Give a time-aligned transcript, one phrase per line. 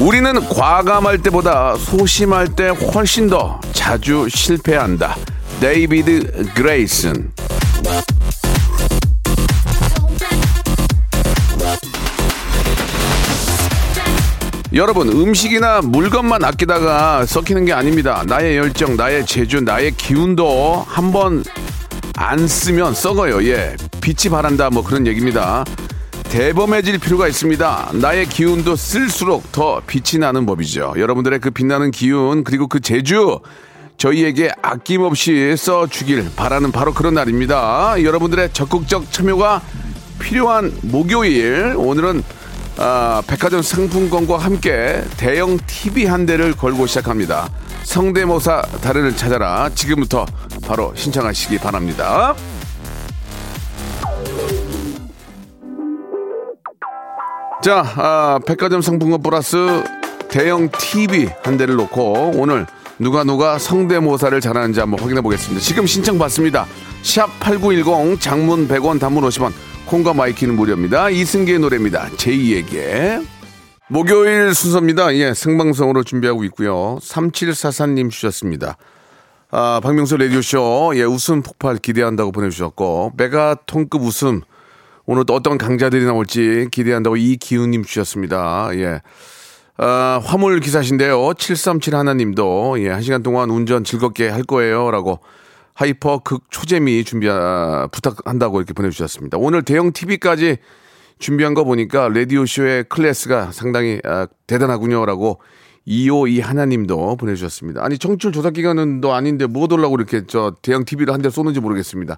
[0.00, 5.14] 우리는 과감할 때보다 소심할 때 훨씬 더 자주 실패한다.
[5.60, 7.30] 데이비드 그레이슨.
[14.72, 18.22] 여러분 음식이나 물건만 아끼다가 썩히는 게 아닙니다.
[18.26, 21.44] 나의 열정, 나의 재주, 나의 기운도 한번
[22.16, 23.44] 안 쓰면 썩어요.
[23.48, 25.64] 예, 빛이 바란다 뭐 그런 얘기입니다.
[26.30, 27.90] 대범해질 필요가 있습니다.
[27.94, 30.94] 나의 기운도 쓸수록 더 빛이 나는 법이죠.
[30.96, 33.40] 여러분들의 그 빛나는 기운 그리고 그 재주
[33.96, 37.96] 저희에게 아낌없이 써주길 바라는 바로 그런 날입니다.
[38.00, 39.60] 여러분들의 적극적 참여가
[40.20, 42.22] 필요한 목요일 오늘은
[42.78, 47.50] 아, 백화점 상품권과 함께 대형 TV 한 대를 걸고 시작합니다.
[47.82, 50.26] 성대모사 달인을 찾아라 지금부터
[50.64, 52.36] 바로 신청하시기 바랍니다.
[57.62, 59.84] 자, 아, 백화점 상품권 플러스
[60.30, 62.66] 대형 TV 한 대를 놓고 오늘
[62.98, 65.62] 누가 누가 성대모사를 잘하는지 한번 확인해 보겠습니다.
[65.62, 66.66] 지금 신청 받습니다.
[67.02, 69.52] 샵 8910 장문 100원 단문 50원
[69.86, 71.10] 콩과 마이케이는 무료입니다.
[71.10, 72.08] 이승기의 노래입니다.
[72.16, 73.26] 제2에게
[73.88, 75.14] 목요일 순서입니다.
[75.16, 76.98] 예, 생방송으로 준비하고 있고요.
[77.02, 78.76] 3744님 주셨습니다.
[79.50, 84.42] 아, 박명수 라디오쇼, 예, 웃음 폭발 기대한다고 보내주셨고, 메가톤급 웃음,
[85.12, 88.68] 오늘 또 어떤 강자들이 나올지 기대한다고 이기훈님 주셨습니다.
[88.74, 89.00] 예.
[89.76, 91.34] 아, 화물 기사신데요.
[91.36, 94.92] 737 하나님도, 예, 한 시간 동안 운전 즐겁게 할 거예요.
[94.92, 95.18] 라고
[95.74, 99.36] hyper 극초재미 준비, 아, 부탁한다고 이렇게 보내주셨습니다.
[99.38, 100.58] 오늘 대형 TV까지
[101.18, 105.06] 준비한 거 보니까 라디오 쇼의 클래스가 상당히 아, 대단하군요.
[105.06, 105.40] 라고
[105.86, 107.84] 252 하나님도 보내주셨습니다.
[107.84, 112.16] 아니, 청취율 조사 기간도 아닌데 뭐 돌라고 이렇게 저 대형 TV를 한 대 쏘는지 모르겠습니다.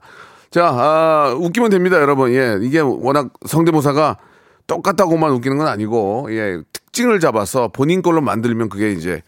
[0.52, 2.30] 자, 아, 웃기면 됩니다, 여러분.
[2.34, 4.18] 예, 이게 워낙 성대모사가
[4.66, 9.22] 똑같다고만 웃기는 건 아니고, 예, 특징을 잡아서 본인 걸로 만들면 그게 이제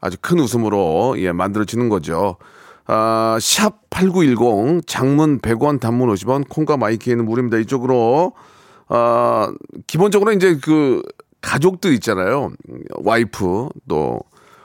[0.00, 2.36] 아주 큰 웃음으로, 예, 만들어지는 거죠.
[2.86, 7.58] 아, 샵 8910, 장문 100원, 단문 50원, 콩과 마이키에는 무료입니다.
[7.58, 8.32] 이쪽으로,
[8.88, 9.52] 아,
[9.86, 11.02] 기본적으로 이제 그
[11.42, 12.50] 가족들 있잖아요.
[13.04, 14.20] 와이프, 또,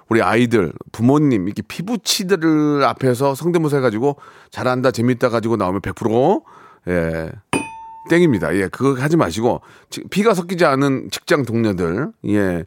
[0.10, 4.18] 우리 아이들, 부모님, 이렇게 피부치들 앞에서 성대모사 해가지고
[4.52, 6.42] 잘한다, 재밌다 가지고 나오면 100%
[6.88, 7.32] 예.
[8.10, 8.56] 땡입니다.
[8.56, 9.60] 예, 그거 하지 마시고,
[9.90, 12.64] 지- 피가 섞이지 않은 직장 동료들, 예,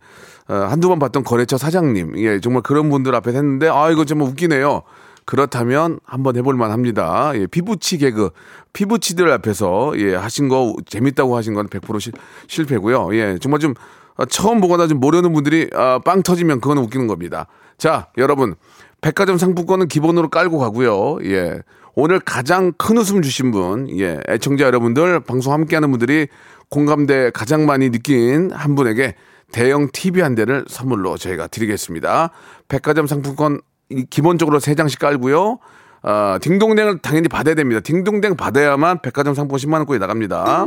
[0.49, 4.29] 어, 한두 번 봤던 거래처 사장님, 예, 정말 그런 분들 앞에 했는데, 아, 이거 정말
[4.29, 4.83] 웃기네요.
[5.25, 7.31] 그렇다면 한번 해볼만 합니다.
[7.37, 8.31] 예, 피부치 개그,
[8.75, 12.13] 피부치들 앞에서, 예, 하신 거, 재밌다고 하신 건 100% 실,
[12.47, 13.15] 실패고요.
[13.17, 13.81] 예, 정말 좀, 아,
[14.27, 17.47] 처음 보거나 좀 모르는 분들이 아, 빵 터지면 그건 웃기는 겁니다.
[17.79, 18.55] 자, 여러분.
[19.03, 21.19] 백화점 상품권은 기본으로 깔고 가고요.
[21.25, 21.63] 예.
[21.95, 24.21] 오늘 가장 큰 웃음 주신 분, 예.
[24.29, 26.29] 애청자 여러분들, 방송 함께 하는 분들이
[26.69, 29.15] 공감대 가장 많이 느낀 한 분에게
[29.53, 32.31] 대형 TV 한 대를 선물로 저희가 드리겠습니다.
[32.69, 35.59] 백화점 상품권 이- 기본적으로 세 장씩 깔고요.
[36.03, 37.81] 아, 딩동댕을 당연히 받아야 됩니다.
[37.81, 40.67] 딩동댕 받아야만 백화점 상품권 10만원권이 나갑니다.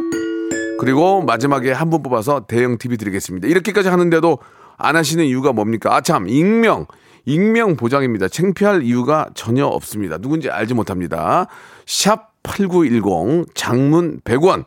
[0.80, 3.48] 그리고 마지막에 한 분 뽑아서 대형 TV 드리겠습니다.
[3.48, 4.40] 이렇게까지 하는데도
[4.78, 5.96] 안 하시는 이유가 뭡니까?
[5.96, 6.88] 아, 참, 익명.
[7.26, 8.28] 익명 보장입니다.
[8.28, 10.18] 창피할 이유가 전혀 없습니다.
[10.18, 11.48] 누군지 알지 못합니다.
[11.86, 14.66] 샵 8910, 장문 100원,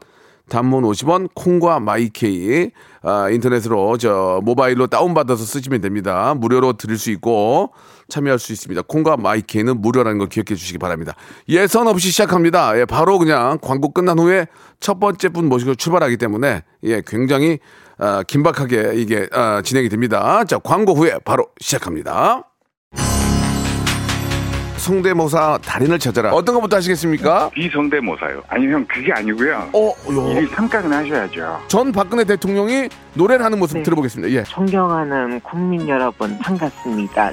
[0.48, 2.70] 단문 50원, 콩과 마이케이,
[3.02, 6.34] 아, 인터넷으로, 저, 모바일로 다운받아서 쓰시면 됩니다.
[6.34, 7.72] 무료로 드릴 수 있고,
[8.08, 8.82] 참여할 수 있습니다.
[8.82, 11.14] 콩과 마이케이는 무료라는 걸 기억해 주시기 바랍니다.
[11.48, 12.78] 예선 없이 시작합니다.
[12.78, 14.47] 예, 바로 그냥 광고 끝난 후에
[14.80, 17.58] 첫 번째 분 모시고 출발하기 때문에, 예, 굉장히,
[17.98, 20.44] 아, 긴박하게 이게, 아, 진행이 됩니다.
[20.44, 22.42] 자, 광고 후에 바로 시작합니다.
[24.76, 26.32] 성대모사 달인을 찾아라.
[26.32, 27.50] 어떤 것부터 하시겠습니까?
[27.50, 28.42] 비성대모사요.
[28.47, 29.70] 아니 형 그게 아니고요.
[29.72, 30.30] 어, 요.
[30.30, 31.60] 일일 삼각은 하셔야죠.
[31.66, 33.82] 전 박근혜 대통령이 노래를 하는 모습 네.
[33.82, 34.32] 들어보겠습니다.
[34.38, 34.44] 예.
[34.44, 37.32] 존경하는 국민 여러분 반갑습니다.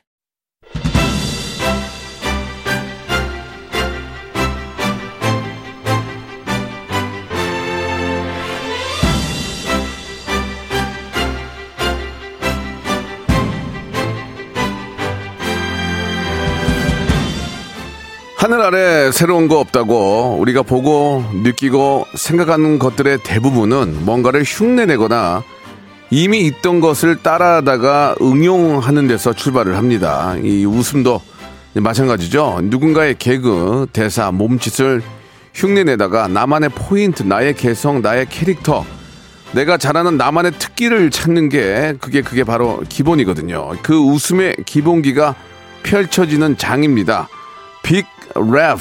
[18.41, 25.43] 하늘 아래 새로운 거 없다고 우리가 보고 느끼고 생각하는 것들의 대부분은 뭔가를 흉내내거나
[26.09, 30.35] 이미 있던 것을 따라하다가 응용하는 데서 출발을 합니다.
[30.41, 31.21] 이 웃음도
[31.75, 32.61] 마찬가지죠.
[32.63, 35.03] 누군가의 개그, 대사, 몸짓을
[35.53, 38.83] 흉내내다가 나만의 포인트, 나의 개성, 나의 캐릭터,
[39.51, 43.73] 내가 잘하는 나만의 특기를 찾는 게 그게 그게 바로 기본이거든요.
[43.83, 45.35] 그 웃음의 기본기가
[45.83, 47.29] 펼쳐지는 장입니다.
[48.33, 48.77] big laugh,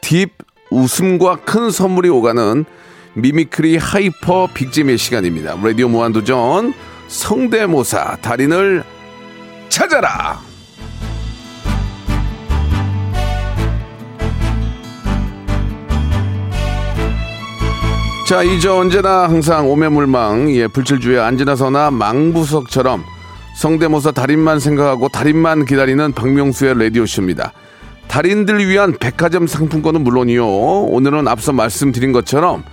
[0.00, 0.30] big
[0.70, 2.64] 웃음과 큰 선물이 오가는
[3.14, 5.56] mimicry hyper big잼의 시간입니다.
[5.62, 6.72] 라디오 무한도전
[7.08, 8.84] 성대모사 달인을
[9.68, 10.40] 찾아라.
[18.26, 23.02] 자, 이제 언제나 항상 오매불망, 예, 불철주야 앉으나 서나 망부석처럼
[23.56, 27.52] 성대모사 달인만 생각하고 달인만 기다리는 박명수의 라디오쇼입니다.
[28.10, 30.44] 달인들 위한 백화점 상품권은 물론이요.
[30.46, 32.64] 오늘은 앞서 말씀드린 것처럼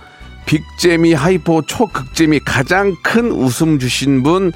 [0.46, 4.52] big재미 hyper 초극재미 가장 큰 웃음 주신 분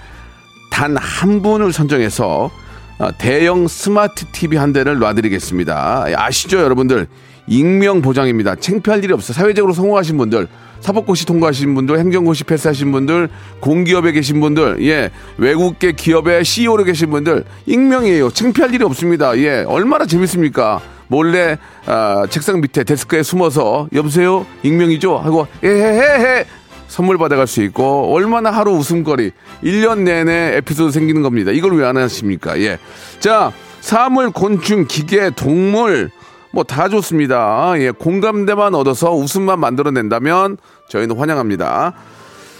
[0.73, 2.51] 단 한 분을 선정해서
[2.99, 6.07] 어, 대형 스마트 TV 한 대를 놔드리겠습니다.
[6.17, 7.07] 아시죠, 여러분들?
[7.47, 8.55] 익명 보장입니다.
[8.55, 9.33] 창피할 일이 없어.
[9.33, 10.47] 사회적으로 성공하신 분들,
[10.81, 13.29] 사법고시 통과하신 분들, 행정고시 패스하신 분들,
[13.61, 18.31] 공기업에 계신 분들, 예, 외국계 기업의 CEO로 계신 분들, 익명이에요.
[18.31, 19.37] 창피할 일이 없습니다.
[19.39, 20.81] 예, 얼마나 재밌습니까?
[21.09, 25.19] 몰래 아, 책상 밑에 데스크에 숨어서 여보세요, 익명이죠?
[25.19, 26.47] 하고 에헤헤헤
[26.89, 29.31] 선물 받아갈 수 있고 얼마나 하루 웃음거리
[29.63, 31.51] 1년 내내 에피소드 생기는 겁니다.
[31.51, 32.59] 이걸 왜 안 하십니까?
[32.61, 32.79] 예.
[33.21, 36.11] 자, 사물, 곤충, 기계, 동물
[36.53, 37.73] 뭐 다 좋습니다.
[37.79, 40.59] 예, 공감대만 얻어서 웃음만 만들어낸다면
[40.89, 41.95] 저희는 환영합니다.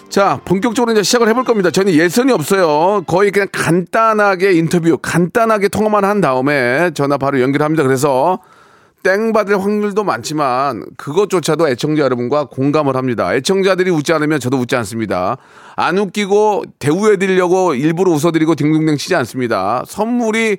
[0.09, 1.71] 자, 본격적으로 이제 시작을 해볼 겁니다.
[1.71, 3.03] 저희는 예선이 없어요.
[3.07, 7.83] 거의 그냥 간단하게 인터뷰, 간단하게 통화만 한 다음에 전화 바로 연결합니다.
[7.83, 8.39] 그래서
[9.03, 13.35] 땡 받을 확률도 많지만 그것조차도 애청자 여러분과 공감을 합니다.
[13.35, 15.39] 애청자들이 웃지 않으면 저도 웃지 않습니다.
[15.75, 19.83] 안 웃기고 대우해드리려고 일부러 웃어드리고 딩동댕 치지 않습니다.
[19.89, 20.57] 선물이 아,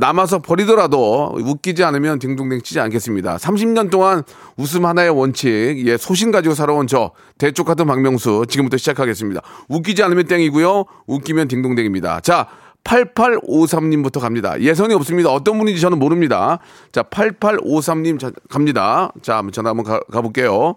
[0.00, 3.36] 남아서 버리더라도 웃기지 않으면 딩동댕 치지 않겠습니다.
[3.36, 4.22] 30년 동안
[4.56, 9.42] 웃음 하나의 원칙, 예, 소신 가지고 살아온 저 대쪽 같은 박명수 지금부터 시작하겠습니다.
[9.68, 10.84] 웃기지 않으면 땡이고요.
[11.06, 12.20] 웃기면 딩동댕입니다.
[12.20, 12.48] 자,
[12.84, 14.58] 8853님부터 갑니다.
[14.60, 15.30] 예선이 없습니다.
[15.30, 16.60] 어떤 분인지 저는 모릅니다.
[16.92, 19.12] 자, 8853님 자, 갑니다.
[19.22, 20.76] 자, 한번 전화 한번 가, 가볼게요.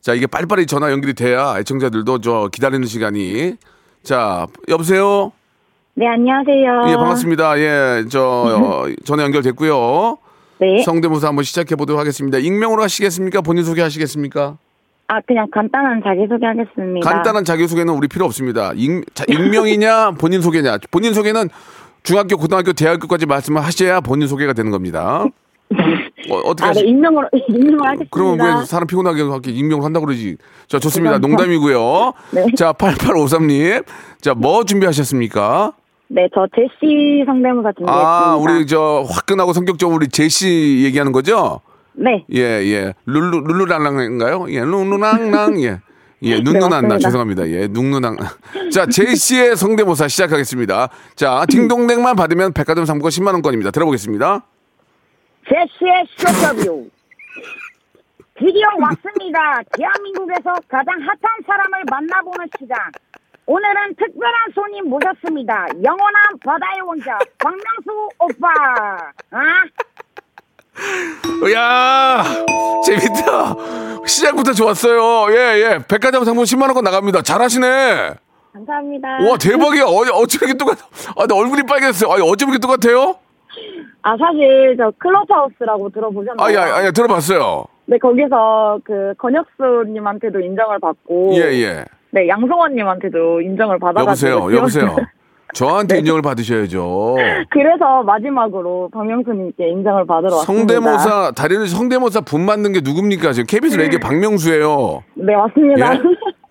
[0.00, 3.56] 자, 이게 빨리빨리 전화 연결이 돼야 애청자들도 저 기다리는 시간이.
[4.02, 5.32] 자, 여보세요?
[5.98, 6.90] 네, 안녕하세요.
[6.90, 7.58] 예, 반갑습니다.
[7.58, 10.18] 예, 저, 어, 전화 연결됐고요.
[10.58, 10.82] 네.
[10.82, 12.36] 성대모사 한번 시작해 보도록 하겠습니다.
[12.36, 13.40] 익명으로 하시겠습니까?
[13.40, 14.58] 본인 소개 하시겠습니까?
[15.08, 17.10] 아, 그냥 간단한 자기소개 하겠습니다.
[17.10, 18.72] 간단한 자기소개는 우리 필요 없습니다.
[18.74, 20.76] 익, 자, 익명이냐, 본인 소개냐.
[20.90, 21.48] 본인 소개는
[22.02, 25.24] 중학교, 고등학교, 대학교까지 말씀을 하셔야 본인 소개가 되는 겁니다.
[26.30, 26.88] 어, 어떻게 아, 네, 하시...
[26.88, 28.10] 익명으로, 익명으로 하겠습니다.
[28.10, 30.36] 그러면 왜 사람 피곤하게 하게 익명을 한다고 그러지?
[30.66, 31.16] 자, 좋습니다.
[31.20, 32.12] 농담이고요.
[32.32, 32.46] 네.
[32.54, 33.82] 자, 8853님.
[34.20, 35.72] 자, 뭐 준비하셨습니까?
[36.08, 37.90] 네, 저 제시 성대모사 준비했습니다.
[37.90, 41.60] 아, 우리 저 화끈하고 성격적으로 우리 제시 얘기하는 거죠?
[41.94, 42.24] 네.
[42.32, 42.94] 예, 예.
[43.06, 44.46] 룰루, 룰루랑랑인가요?
[44.50, 45.80] 예, 룰루랑랑, 예.
[46.22, 46.70] 예, 눈누난나.
[46.70, 46.98] 맞습니다.
[46.98, 47.48] 죄송합니다.
[47.48, 48.16] 예, 눈누랑.
[48.72, 50.88] 자, 제시의 성대모사 시작하겠습니다.
[51.14, 53.70] 자, 딩동댕만 받으면 백화점 상품권 10만 원권입니다.
[53.70, 54.44] 들어보겠습니다.
[55.48, 56.88] 제시의 쇼터뷰.
[58.38, 59.60] 드디어 왔습니다.
[59.76, 62.78] 대한민국에서 가장 핫한 사람을 만나보는 시간.
[63.46, 65.66] 오늘은 특별한 손님 모셨습니다.
[65.82, 68.48] 영원한 바다의 원자, 박명수 오빠.
[69.30, 69.64] 아?
[71.54, 72.24] 야
[72.84, 73.56] 재밌다.
[74.04, 75.32] 시작부터 좋았어요.
[75.34, 75.78] 예, 예.
[75.88, 77.22] 백화점 상품 10만 원권 나갑니다.
[77.22, 78.14] 잘하시네.
[78.52, 79.08] 감사합니다.
[79.28, 79.84] 와, 대박이야.
[79.84, 80.86] 어, 어쩜 이렇게 똑같아.
[81.16, 82.12] 아, 나 얼굴이 빨개졌어요.
[82.12, 83.16] 아니, 어쩜 이렇게 똑같아요?
[84.02, 86.36] 아, 사실 저 클럽하우스라고 들어보셨나요?
[86.38, 87.64] 아, 야, 아, 야, 들어봤어요.
[87.86, 91.32] 네, 거기서 그 건혁수님한테도 인정을 받고.
[91.34, 91.84] 예, 예.
[92.16, 94.30] 네, 양성원님한테도 인정을 받아가지고.
[94.40, 94.96] 여보세요, 여보세요.
[95.52, 97.16] 저한테 인정을 받으셔야죠.
[97.50, 100.74] 그래서 마지막으로 박명수님께 인정을 받으러 왔습니다.
[100.74, 103.32] 성대모사, 다리는 성대모사 분 만든 게 누굽니까?
[103.32, 105.04] 지금 KBS 레이디 박명수예요.
[105.14, 105.94] 네, 맞습니다.
[105.94, 105.98] 예?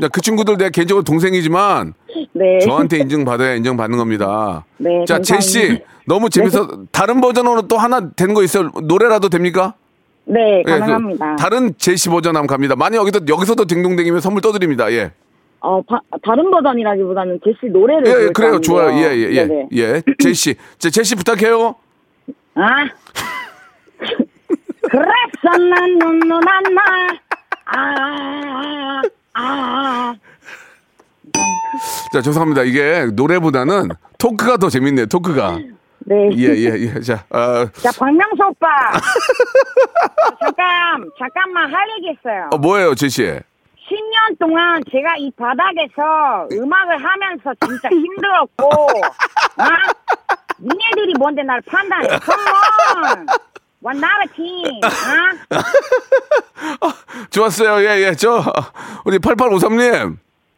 [0.04, 1.94] 야, 그 친구들 내가 개인적으로 동생이지만
[2.34, 2.60] 네.
[2.60, 4.66] 저한테 인정받아야 인정 받는 겁니다.
[4.78, 5.20] 네, 자.
[5.20, 6.68] 제시 너무 재밌어.
[6.92, 8.70] 다른 버전으로 또 하나 되는 거 있어요?
[8.84, 9.74] 노래라도 됩니까?
[10.26, 11.36] 네, 예, 그 가능합니다.
[11.38, 12.76] 다른 제시 버전 한번 갑니다.
[12.76, 14.92] 만약 여기서 여기서도 딩동댕이면 선물 떠드립니다.
[14.92, 15.12] 예.
[15.66, 18.52] 어, 바- 다른 버전이라기보다는 제시 노래를 예, 부를 그래요.
[18.54, 18.90] 줄 좋아요.
[18.98, 19.16] 예.
[19.16, 19.46] 예, 예.
[19.46, 19.70] 네네.
[19.74, 20.02] 예.
[20.20, 20.56] 제시.
[20.78, 21.76] 제 제시 부탁해요.
[22.54, 22.86] 아.
[24.88, 27.20] 그랬어 난 눈누난 날.
[27.66, 29.02] 아,
[29.34, 30.14] 아.
[32.14, 32.62] 자, 죄송합니다.
[32.64, 35.08] 이게 노래보다는 토크가 더 재밌네요.
[35.08, 35.58] 토크가.
[36.08, 36.30] 네.
[36.38, 37.00] 예, 예, 예.
[37.02, 38.68] 자, 아, 자, 박명수 오빠.
[40.40, 42.50] 잠깐, 잠깐만 할 얘기 있어요.
[42.52, 43.40] 어, 뭐예요, 제시?
[43.88, 49.64] 10년 동안 제가 이 바닥에서 음악을 하면서 진짜 힘들었고, 어?
[50.60, 52.08] 니네들이 뭔데 날 판단해.
[52.08, 53.28] 컴온!
[53.88, 54.82] A team,
[56.82, 56.90] 어?
[57.30, 57.88] 좋았어요.
[57.88, 58.16] 예, 예.
[58.16, 58.44] 저,
[59.06, 60.18] 우리 8853님.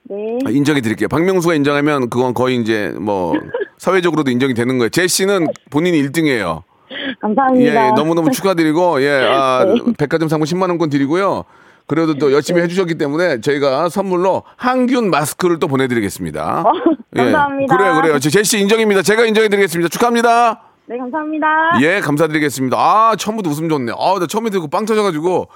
[0.10, 0.40] 네.
[0.46, 1.10] 아, 인정해 드릴게요.
[1.10, 3.34] 박명수가 인정하면 그건 거의 이제 뭐
[3.78, 4.90] 사회적으로도 인정이 되는 거예요.
[4.90, 6.64] 제시는 본인이 1등이에요.
[6.92, 7.88] 예, 감사합니다.
[7.88, 9.92] 예, 너무너무 축하드리고, 예, 아, 네.
[9.98, 11.44] 백화점 상품 10만원권 드리고요.
[11.88, 16.62] 그래도 또 열심히 해주셨기 때문에 저희가 선물로 항균 마스크를 또 보내드리겠습니다.
[16.66, 16.72] 어,
[17.16, 17.74] 감사합니다.
[17.74, 18.20] 예, 그래요, 그래요.
[18.20, 19.02] 제- 제시 인정입니다.
[19.02, 19.88] 제가 인정해드리겠습니다.
[19.90, 20.62] 축하합니다.
[20.90, 21.48] 네, 감사합니다.
[21.82, 22.78] 예, 감사드리겠습니다.
[22.78, 23.92] 아, 처음부터 웃음 좋네.
[23.98, 25.48] 아, 나 처음에 듣고 빵 터져가지고.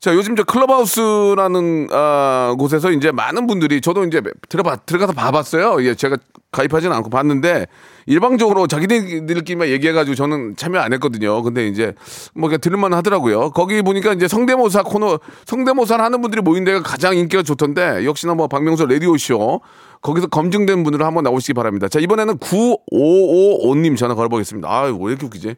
[0.00, 5.84] 자, 요즘 저 클럽하우스라는 아, 곳에서 이제 많은 분들이 저도 이제 들어봐 들어가서 봐봤어요.
[5.84, 6.16] 예, 제가
[6.52, 7.66] 가입하지는 않고 봤는데
[8.06, 11.42] 일방적으로 자기들끼리만 얘기해가지고 저는 참여 안 했거든요.
[11.42, 11.92] 근데 이제
[12.34, 13.50] 뭐 들을만 하더라고요.
[13.50, 18.48] 거기 보니까 이제 성대모사 코너 성대모사를 하는 분들이 모인 데가 가장 인기가 좋던데 역시나 뭐
[18.48, 19.60] 박명수 라디오 쇼
[20.00, 21.88] 거기서 검증된 분으로 한번 나오시기 바랍니다.
[21.88, 24.66] 자, 이번에는 9555님 전화 걸어보겠습니다.
[24.66, 25.56] 아, 왜 이렇게 웃기지?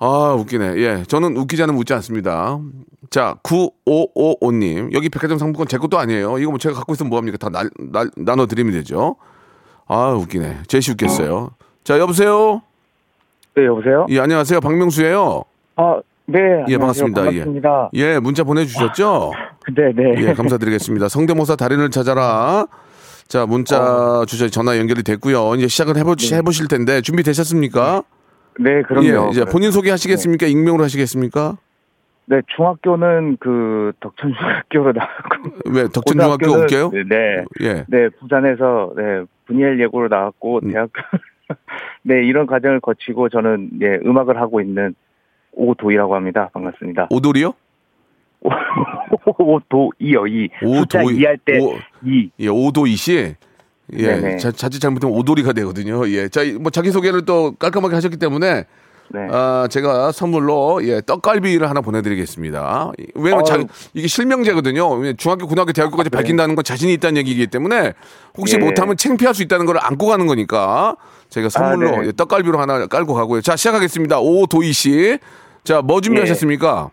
[0.00, 0.76] 아, 웃기네.
[0.78, 1.04] 예.
[1.06, 2.58] 저는 웃기지 않으면 웃지 않습니다.
[3.10, 4.94] 자, 9555님.
[4.94, 6.38] 여기 백화점 상품권 제 것도 아니에요.
[6.38, 7.36] 이거 뭐 제가 갖고 있으면 뭐합니까?
[7.36, 9.16] 다 날, 날, 나눠드리면 되죠.
[9.86, 10.60] 아, 웃기네.
[10.68, 11.50] 제시 웃겠어요.
[11.84, 12.62] 자, 여보세요?
[13.54, 14.06] 네, 여보세요?
[14.08, 14.60] 예, 안녕하세요.
[14.60, 15.44] 박명수예요
[15.76, 16.38] 아, 네.
[16.38, 16.78] 예, 안녕하세요.
[16.78, 17.22] 반갑습니다.
[17.24, 17.90] 반갑습니다.
[17.94, 18.00] 예.
[18.00, 19.32] 예, 문자 보내주셨죠?
[19.76, 20.28] 네, 네.
[20.28, 21.08] 예, 감사드리겠습니다.
[21.08, 22.66] 성대모사 달인을 찾아라.
[23.28, 25.56] 자, 문자 주셔 전화 연결이 됐고요.
[25.56, 28.02] 이제 시작을 해보, 해보실 텐데 준비되셨습니까?
[28.02, 28.19] 네,
[28.54, 29.06] 그럼요.
[29.06, 30.46] 예, 이제 본인 소개하시겠습니까?
[30.46, 31.56] 익명으로 하시겠습니까?
[32.26, 35.50] 네, 중학교는 그 덕천 중학교로 나왔고.
[35.72, 36.90] 왜 덕천중학교 올게요?
[36.90, 37.44] 네, 네.
[37.62, 37.84] 예.
[37.88, 40.70] 네, 부산에서 네, 분이엘 예고로 나왔고 음.
[40.72, 40.92] 대학교
[42.02, 44.94] 네, 이런 과정을 거치고 저는 예, 음악을 하고 있는
[45.52, 46.48] 오도이라고 합니다.
[46.52, 47.08] 반갑습니다.
[47.10, 47.52] 오돌이요?
[49.38, 50.48] 오도이요, 이.
[50.62, 51.18] 오도이.
[51.18, 52.30] 2할 때 오- 2.
[52.38, 53.34] 예, 오도이 씨.
[53.98, 54.36] 예, 네네.
[54.38, 56.08] 자, 자칫 잘못하면 오돌이가 되거든요.
[56.08, 58.64] 예, 자, 뭐 자기 소개를 또 깔끔하게 하셨기 때문에
[59.12, 59.26] 네.
[59.32, 62.92] 아, 제가 선물로 예, 떡갈비를 하나 보내드리겠습니다.
[63.16, 63.64] 왜냐면 자, 어우.
[63.92, 65.14] 이게 실명제거든요.
[65.16, 67.94] 중학교, 고등학교, 대학교까지 밝힌다는 건 자신이 있다는 얘기이기 때문에
[68.36, 68.58] 혹시 예.
[68.58, 70.96] 못하면 창피할 수 있다는 걸 안고 가는 거니까
[71.28, 72.08] 제가 선물로 네.
[72.08, 73.40] 예, 떡갈비로 하나 깔고 가고요.
[73.40, 74.20] 자, 시작하겠습니다.
[74.20, 75.18] 오도희 씨.
[75.64, 76.90] 자, 뭐 준비하셨습니까?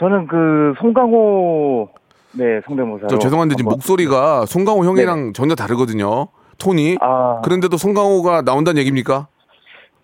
[0.00, 1.88] 저는 그 송강호
[2.32, 6.28] 네, 성대모사로 저 죄송한데 지금 목소리가 송강호 형이랑 전혀 다르거든요.
[6.58, 6.98] 톤이.
[7.00, 9.26] 아, 그런데도 송강호가 나온다는 얘기입니까?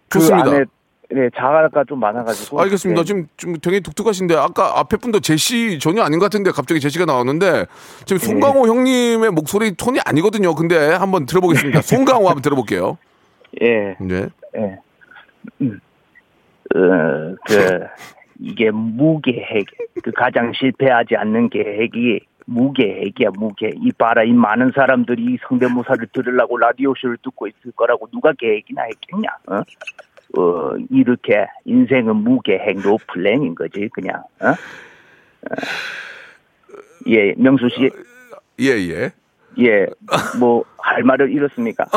[0.08, 0.50] 그 좋습니다.
[0.50, 0.64] 안에
[1.08, 3.02] 네, 자아가 좀 많아가지고 알겠습니다.
[3.02, 3.04] 네.
[3.04, 7.66] 지금 좀 되게 독특하신데 아까 앞에 분도 제시 전혀 아닌 것 같은데 갑자기 제시가 나왔는데
[8.06, 8.26] 지금 네.
[8.26, 10.54] 송강호 형님의 목소리 톤이 아니거든요.
[10.56, 11.82] 근데 한번 들어보겠습니다.
[11.82, 12.98] 송강호 한번 들어볼게요.
[13.62, 14.28] 예, 네.
[14.56, 14.78] 예.
[15.60, 15.80] 음.
[16.74, 17.80] 어, 그
[18.38, 19.66] 이게 무계획
[20.02, 26.56] 그 가장 실패하지 않는 계획이 무계획이야 무계 이 봐라 이 많은 사람들이 이 성대모사를 들으려고
[26.58, 29.62] 라디오 쇼를 듣고 있을 거라고 누가 계획이나 했겠냐 어?
[30.38, 34.48] 어 이렇게 인생은 무계획 노플랜인 거지 그냥 어?
[34.50, 34.54] 어.
[37.08, 37.90] 예 명수 씨
[38.60, 39.10] 예, 예.
[39.58, 39.86] 예,
[40.38, 41.86] 뭐, 할 말을 잃었습니까?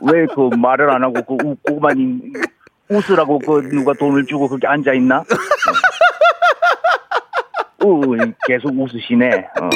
[0.00, 2.32] 왜 그 말을 안 하고 그 웃고만, 이-
[2.90, 5.18] 웃으라고 그 누가 돈을 주고 그렇게 앉아 있나?
[7.82, 8.00] 어,
[8.46, 9.28] 계속 웃으시네.
[9.60, 9.68] 어.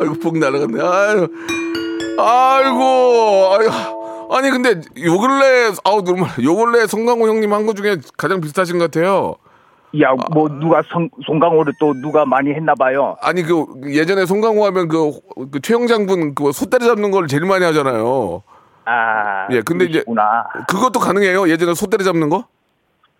[0.00, 0.82] 아이고, 복 날아갔네.
[0.82, 1.28] 아유.
[2.18, 3.54] 아이고.
[3.54, 4.28] 아이고.
[4.34, 4.70] 아니, 근데
[5.04, 6.30] 요 근래, 아우, normal.
[6.44, 9.34] 요 근래 송강호 형님 한 거 중에 가장 비슷하신 것 같아요.
[10.00, 13.16] 야, 뭐, 누가 성, 송강호를 또 누가 많이 했나 봐요.
[13.20, 15.10] 아니, 그, 예전에 송강호 하면 그,
[15.50, 18.42] 그 최영 장군 그 소다리 잡는 걸 제일 많이 하잖아요.
[18.84, 20.44] 아, 예, 근데 이제- 그러시구나.
[20.68, 21.48] 그것도 가능해요?
[21.48, 22.46] 예전에 소 때려 잡는 거?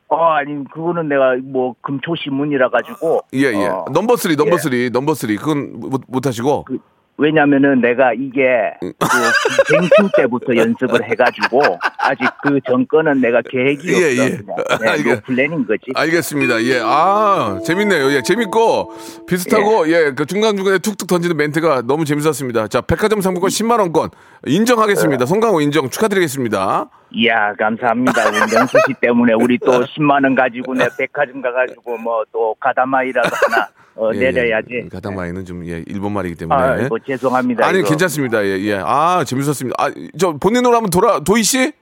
[0.09, 3.21] 어, 아니, 그거는 내가 뭐 금초신문이라 가지고.
[3.35, 3.67] 예, 예.
[3.67, 4.59] 어, 넘버 쓰리, 넘버 예.
[4.59, 5.37] 쓰리, 넘버 쓰리.
[5.37, 6.65] 그건 못, 못 하시고.
[6.65, 6.79] 그,
[7.21, 8.93] 왜냐면은 내가 이게 음.
[8.99, 11.61] 그 갱충 때부터 연습을 해가지고
[11.99, 14.25] 아직 그 전거는 내가 계획이 예, 없어.
[14.25, 14.37] 예.
[14.39, 14.57] 그냥.
[14.71, 15.85] 아, 네, 노 플래닝 거지.
[15.95, 16.63] 알겠습니다.
[16.65, 16.81] 예.
[16.83, 18.11] 아, 재밌네요.
[18.13, 18.95] 예, 재밌고
[19.29, 22.69] 비슷하고 예, 그 중간 중간에 툭툭 던지는 멘트가 너무 재밌었습니다.
[22.69, 24.09] 자, 백화점 상품권 10만 원권
[24.47, 25.27] 인정하겠습니다.
[25.27, 26.89] 송강호 인정 축하드리겠습니다.
[27.13, 28.29] 이야, 감사합니다.
[28.29, 33.29] 우리 명수 씨 때문에 우리 또 10만 원 가지고 내 백화점 가가지고 뭐 또 가다마이라도
[33.29, 34.69] 하나 어, 예, 내려야지.
[34.85, 34.89] 예.
[34.89, 36.61] 가당마이는 좀 예, 일본 말이기 때문에.
[36.63, 37.67] 아, 뭐 죄송합니다.
[37.67, 37.89] 아니, 이거.
[37.89, 38.45] 괜찮습니다.
[38.45, 38.81] 예, 예.
[38.85, 39.75] 아, 재밌었습니다.
[39.83, 41.73] 아, 저 본인으로 한번 돌아 도희 씨?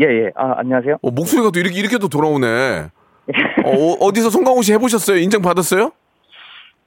[0.00, 0.30] 예, 예.
[0.36, 0.98] 아, 안녕하세요.
[1.02, 2.46] 어, 목소리가 또 이렇게 이렇게 또 돌아오네.
[3.64, 5.18] 어, 어디서 송강호 씨 해보셨어요?
[5.18, 5.90] 인정 받았어요?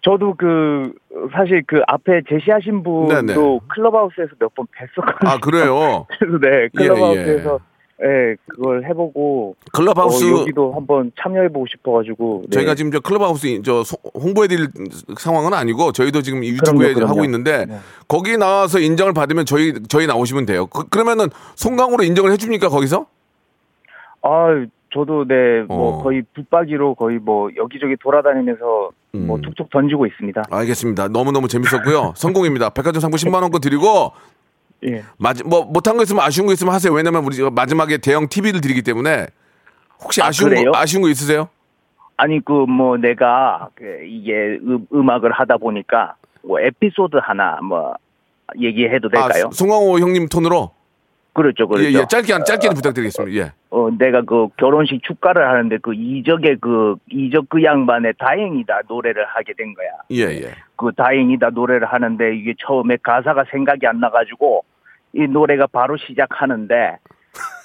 [0.06, 0.94] 저도 그
[1.34, 3.34] 사실 그 앞에 제시하신 분도 네네.
[3.70, 5.28] 클럽하우스에서 몇 번 뵀었거든요.
[5.28, 6.06] 아, 그래요?
[6.20, 7.60] 그래서 네, 클럽하우스에서
[8.04, 12.58] 예, 그걸 해보고 클럽하우스 어, 여기도 한번 참여해보고 싶어가지고 네.
[12.58, 14.68] 저희가 지금 저 클럽하우스 이- 저 소- 홍보해드릴
[15.18, 17.24] 상황은 아니고 저희도 지금 유튜브에 그럼요, 하고 그럼요.
[17.26, 17.78] 있는데 네.
[18.10, 20.68] 거기 나와서 인정을 받으면 저희 저희 나오시면 돼요.
[20.68, 23.08] 그, 그러면은 송강호로 인정을 해줍니까 거기서?
[24.22, 26.04] 아 저도 네 뭐 어.
[26.04, 28.64] 거의 붙박이로 거의 뭐 여기저기 돌아다니면서
[29.14, 29.42] 뭐 음.
[29.42, 30.44] 툭툭 던지고 있습니다.
[30.50, 31.10] 알겠습니다.
[31.10, 32.14] 너무 너무 재밌었고요.
[32.18, 32.70] 성공입니다.
[32.70, 34.12] 백화점 상품 10만 원권 드리고
[34.86, 35.04] 예.
[35.18, 36.94] 마지, 뭐 못한 거 있으면 아쉬운 거 있으면 하세요.
[36.94, 39.28] 왜냐면 우리 마지막에 대형 TV를 드리기 때문에
[40.02, 40.72] 혹시 아, 아쉬운 그래요?
[40.72, 41.50] 거 아쉬운 거 있으세요?
[42.18, 47.94] 아니 그 뭐 내가 그 이게 음, 음악을 하다 보니까 뭐 에피소드 하나 뭐
[48.60, 49.46] 얘기해도 될까요?
[49.48, 50.72] 아, 송강호 형님 톤으로
[51.36, 51.86] 그렇죠, 그렇죠.
[51.86, 53.38] 예, 예, 짧게 한 짧게 부탁드리겠습니다.
[53.38, 53.51] 예.
[53.70, 59.52] 어, 내가 그 결혼식 축가를 하는데 그 이적의 그 이적 그 양반의 다행이다 노래를 하게
[59.54, 59.89] 된 거야.
[60.12, 60.54] 예, 예.
[60.78, 64.63] 그 다행이다 노래를 하는데 이게 처음에 가사가 생각이 안 나가지고
[65.12, 67.00] 이 노래가 바로 시작하는데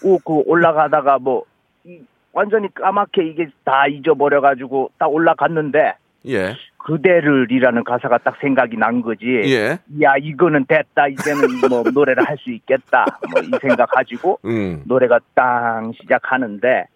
[0.02, 1.44] 오그 올라가다가 뭐
[1.84, 2.00] 이,
[2.32, 5.94] 완전히 까맣게 이게 다 잊어버려가지고 딱 올라갔는데
[6.26, 6.54] 예.
[6.78, 9.26] 그대를이라는 가사가 딱 생각이 난 거지.
[9.26, 9.78] 예.
[10.02, 14.82] 야 이거는 됐다 이제는 뭐 노래를 할 수 있겠다 뭐 이 생각 가지고 음.
[14.86, 16.86] 노래가 땅 시작하는데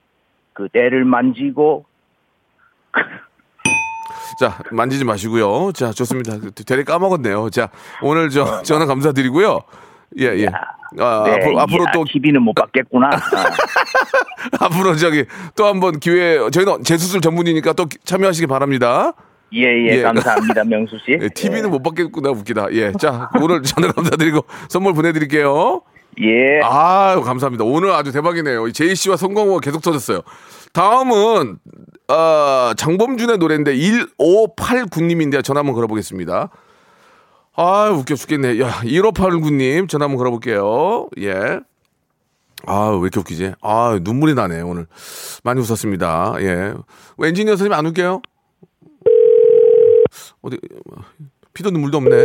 [0.55, 1.85] 그대를 만지고
[4.41, 5.73] 자, 만지지 마시고요.
[5.73, 6.33] 자, 좋습니다.
[6.67, 7.51] 되레 까먹었네요.
[7.51, 7.69] 자,
[8.03, 9.61] 오늘 저 전화 감사드리고요.
[10.19, 10.47] 예, 예.
[10.99, 13.09] 아, 네, 앞으로, 앞으로 야, 또 TV는 못 받겠구나.
[13.09, 13.19] 아,
[14.67, 15.25] 앞으로 저기
[15.57, 19.13] 또 한번 기회 저희는 재수술 전문이니까 또 참여하시기 바랍니다.
[19.53, 20.03] 예, 예, 예.
[20.03, 21.19] 감사합니다, 명수 씨.
[21.21, 22.69] 예, TV는 못 받겠구나 웃기다.
[22.73, 22.93] 예.
[22.93, 25.83] 자, 오늘 전화 감사드리고 선물 보내 드릴게요.
[26.21, 26.61] 예.
[26.63, 27.65] 아, 감사합니다.
[27.65, 28.71] 오늘 아주 대박이네요.
[28.73, 30.21] 제이 씨와 성광호가 계속 터졌어요.
[30.73, 31.59] 다음은
[32.09, 36.51] 어, 장범준의 노래인데 1589님인데 전화 한번 걸어보겠습니다.
[37.57, 38.61] 아, 웃겨 죽겠네.
[38.61, 41.09] 야, 1589님 전화 한번 걸어볼게요.
[41.21, 41.61] 예.
[42.67, 43.53] 아, 왜 이렇게 웃기지?
[43.63, 44.87] 아, 눈물이 나네, 오늘.
[45.45, 46.35] 많이 웃었습니다.
[46.41, 46.75] 예.
[47.23, 48.23] 엔지니어 선생님 안 웃겨요?
[50.43, 50.59] 어디,
[51.53, 52.17] 피도 눈물도 없네.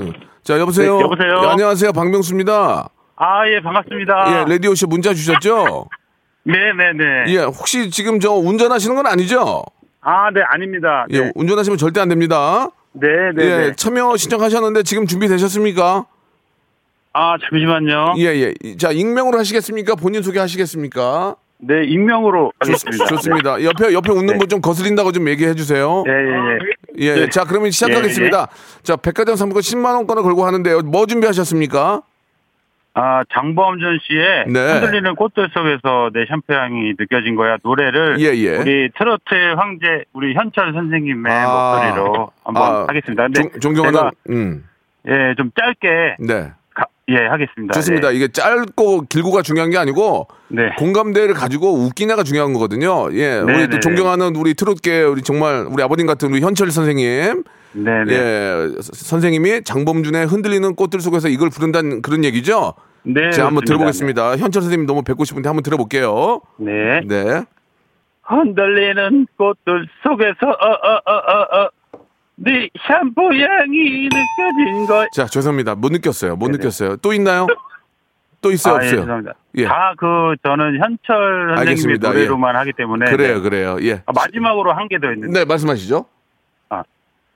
[0.00, 0.12] 예.
[0.42, 0.96] 자, 여보세요?
[0.96, 1.40] 네, 여보세요?
[1.44, 1.92] 예, 안녕하세요.
[1.92, 2.88] 박명수입니다.
[3.16, 4.40] 아, 예, 반갑습니다.
[4.40, 5.88] 예, 레디오쇼 문자 주셨죠?
[6.44, 7.24] 네네네.
[7.28, 9.62] 예, 혹시 지금 저 운전하시는 건 아니죠?
[10.00, 11.06] 아, 네, 아닙니다.
[11.12, 12.68] 예, 운전하시면 절대 안 됩니다.
[12.94, 13.44] 네네네.
[13.44, 16.06] 예, 참여 신청하셨는데 지금 준비되셨습니까?
[17.12, 18.14] 아, 잠시만요.
[18.18, 18.24] 예,
[18.64, 18.76] 예.
[18.76, 19.94] 자, 익명으로 하시겠습니까?
[19.94, 21.36] 본인 소개하시겠습니까?
[21.58, 23.06] 네, 익명으로 하겠습니다.
[23.06, 23.62] 좋습니다.
[23.62, 24.38] 옆에 옆에 웃는 네.
[24.38, 26.02] 분좀 거슬린다고 좀 얘기해 주세요.
[26.06, 26.58] 네, 예, 예.
[26.98, 27.28] 예, 네.
[27.30, 28.48] 자, 그러면 시작하겠습니다.
[28.82, 30.80] 자, 백화점 상품권 10만 원권을 걸고 하는데요.
[30.82, 32.02] 뭐 준비하셨습니까?
[32.96, 34.72] 아, 장범준 씨의 네.
[34.74, 38.56] 흔들리는 꽃들 속에서 내 샴푸향이 느껴진 거야 노래를 예, 예.
[38.58, 41.74] 우리 트로트의 황제 우리 현철 선생님의 아.
[41.92, 43.24] 목소리로 한번 아, 하겠습니다.
[43.24, 44.64] 근데 종- 존경하는 제가 음.
[45.08, 46.52] 예, 좀 짧게 네.
[46.72, 47.72] 가- 예, 하겠습니다.
[47.74, 48.12] 좋습니다.
[48.12, 48.16] 예.
[48.16, 50.68] 이게 짧고 길고가 중요한 게 아니고 네.
[50.78, 53.12] 공감대를 가지고 웃기냐가 중요한 거거든요.
[53.12, 53.80] 예, 우리 네, 또 네.
[53.80, 57.42] 존경하는 우리 트롯계 우리 정말 우리 아버님 같은 우리 현철 선생님,
[57.74, 58.14] 네, 네.
[58.14, 62.74] 예, 서- 선생님이 장범준의 흔들리는 꽃들 속에서 이걸 부른다는 그런 얘기죠.
[63.02, 63.30] 네.
[63.30, 63.64] 자, 한번.
[63.64, 64.36] 들어보겠습니다.
[64.36, 66.40] 현철 선생님 너무 뵙고 싶은데 한번 들어볼게요.
[66.58, 67.00] 네.
[67.06, 67.42] 네.
[68.22, 71.70] 흔들리는 꽃들 속에서 어어어어어
[72.36, 75.06] 네 샴푸 향이 느껴진 거.
[75.14, 75.74] 자, 죄송합니다.
[75.74, 76.36] 못 느꼈어요.
[76.36, 76.96] 못 느꼈어요.
[76.96, 77.46] 또 있나요?
[78.40, 79.00] 또 있어요, 아, 예, 없어요?
[79.00, 79.32] 죄송합니다.
[79.56, 79.64] 예.
[79.66, 82.08] 다그 저는 현철 선생님의 알겠습니다.
[82.08, 83.40] 노래로만 하기 때문에 그래요, 네.
[83.40, 83.76] 그래요.
[83.82, 84.02] 예.
[84.06, 86.06] 아, 마지막으로 한 개 더 있는데 네, 말씀하시죠.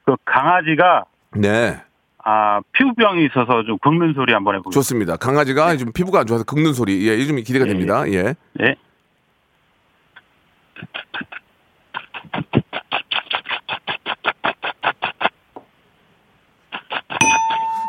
[0.08, 1.04] 그 강아지가
[1.36, 1.78] 네.
[2.24, 4.74] 아 피부병이 있어서 좀 긁는 소리 한번 해보겠습니다.
[4.74, 5.16] 좋습니다.
[5.16, 7.06] 강아지가 좀 피부가 안 좋아서 긁는 소리.
[7.06, 7.70] 예, 좀 기대가 네.
[7.70, 8.08] 예, 됩니다.
[8.08, 8.34] 예.
[8.62, 8.74] 예.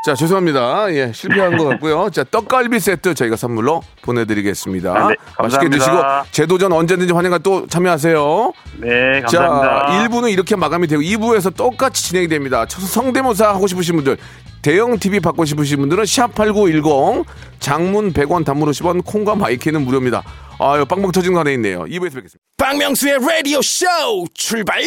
[0.06, 0.94] 자, 죄송합니다.
[0.94, 2.10] 예, 실패한 것 같고요.
[2.10, 4.94] 자, 떡갈비 세트 저희가 선물로 보내드리겠습니다.
[4.94, 5.78] 네, 맛있게 감사합니다.
[5.78, 8.54] 드시고 재도전 언제든지 환영과 또 참여하세요.
[8.78, 10.08] 네, 자, 감사합니다.
[10.08, 12.66] 1부는 이렇게 마감이 되고 2부에서 똑같이 진행이 됩니다.
[12.66, 14.18] 첫 성대모사 하고 싶으신 분들,
[14.62, 17.26] 대형 TV 받고 싶으신 분들은 샵8910
[17.60, 20.24] 장문 100원 단문 50원 콩과 마이케이는 무료입니다.
[20.60, 21.84] 아유, 빵빵 터지는 거 하나 있네요.
[21.84, 22.40] 2부에서 뵙겠습니다.
[22.58, 23.86] 박명수의 라디오 쇼
[24.34, 24.82] 출발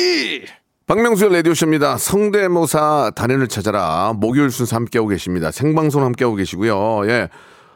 [0.87, 1.97] 박명수의 라디오쇼입니다.
[1.97, 4.13] 성대모사 단연을 찾아라.
[4.17, 5.51] 목요일 순서 함께하고 계십니다.
[5.53, 7.09] 생방송 함께하고 계시고요.
[7.09, 7.29] 예.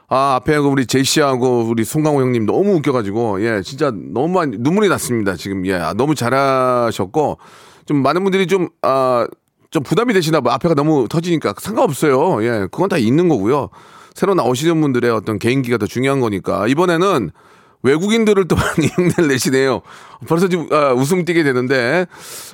[0.09, 4.88] 아, 앞에 그 우리 제이씨하고 우리 송강호 형님 너무 웃겨가지고, 예, 진짜 너무 많이, 눈물이
[4.88, 5.37] 났습니다.
[5.37, 5.75] 지금, 예.
[5.75, 7.38] 아, 너무 잘하셨고,
[7.87, 9.27] 좀 많은 분들이 좀, 아,
[9.71, 10.55] 좀 부담이 되시나 봐.
[10.55, 12.42] 앞에가 너무 터지니까 상관없어요.
[12.45, 12.69] 예.
[12.71, 13.69] 그건 다 있는 거고요.
[14.14, 16.66] 새로 나오시는 분들의 어떤 개인기가 더 중요한 거니까.
[16.66, 17.31] 이번에는
[17.82, 19.82] 외국인들을 또 많이 흉내를 내시네요.
[20.26, 22.06] 벌써 지금 아, 웃음 띄게 되는데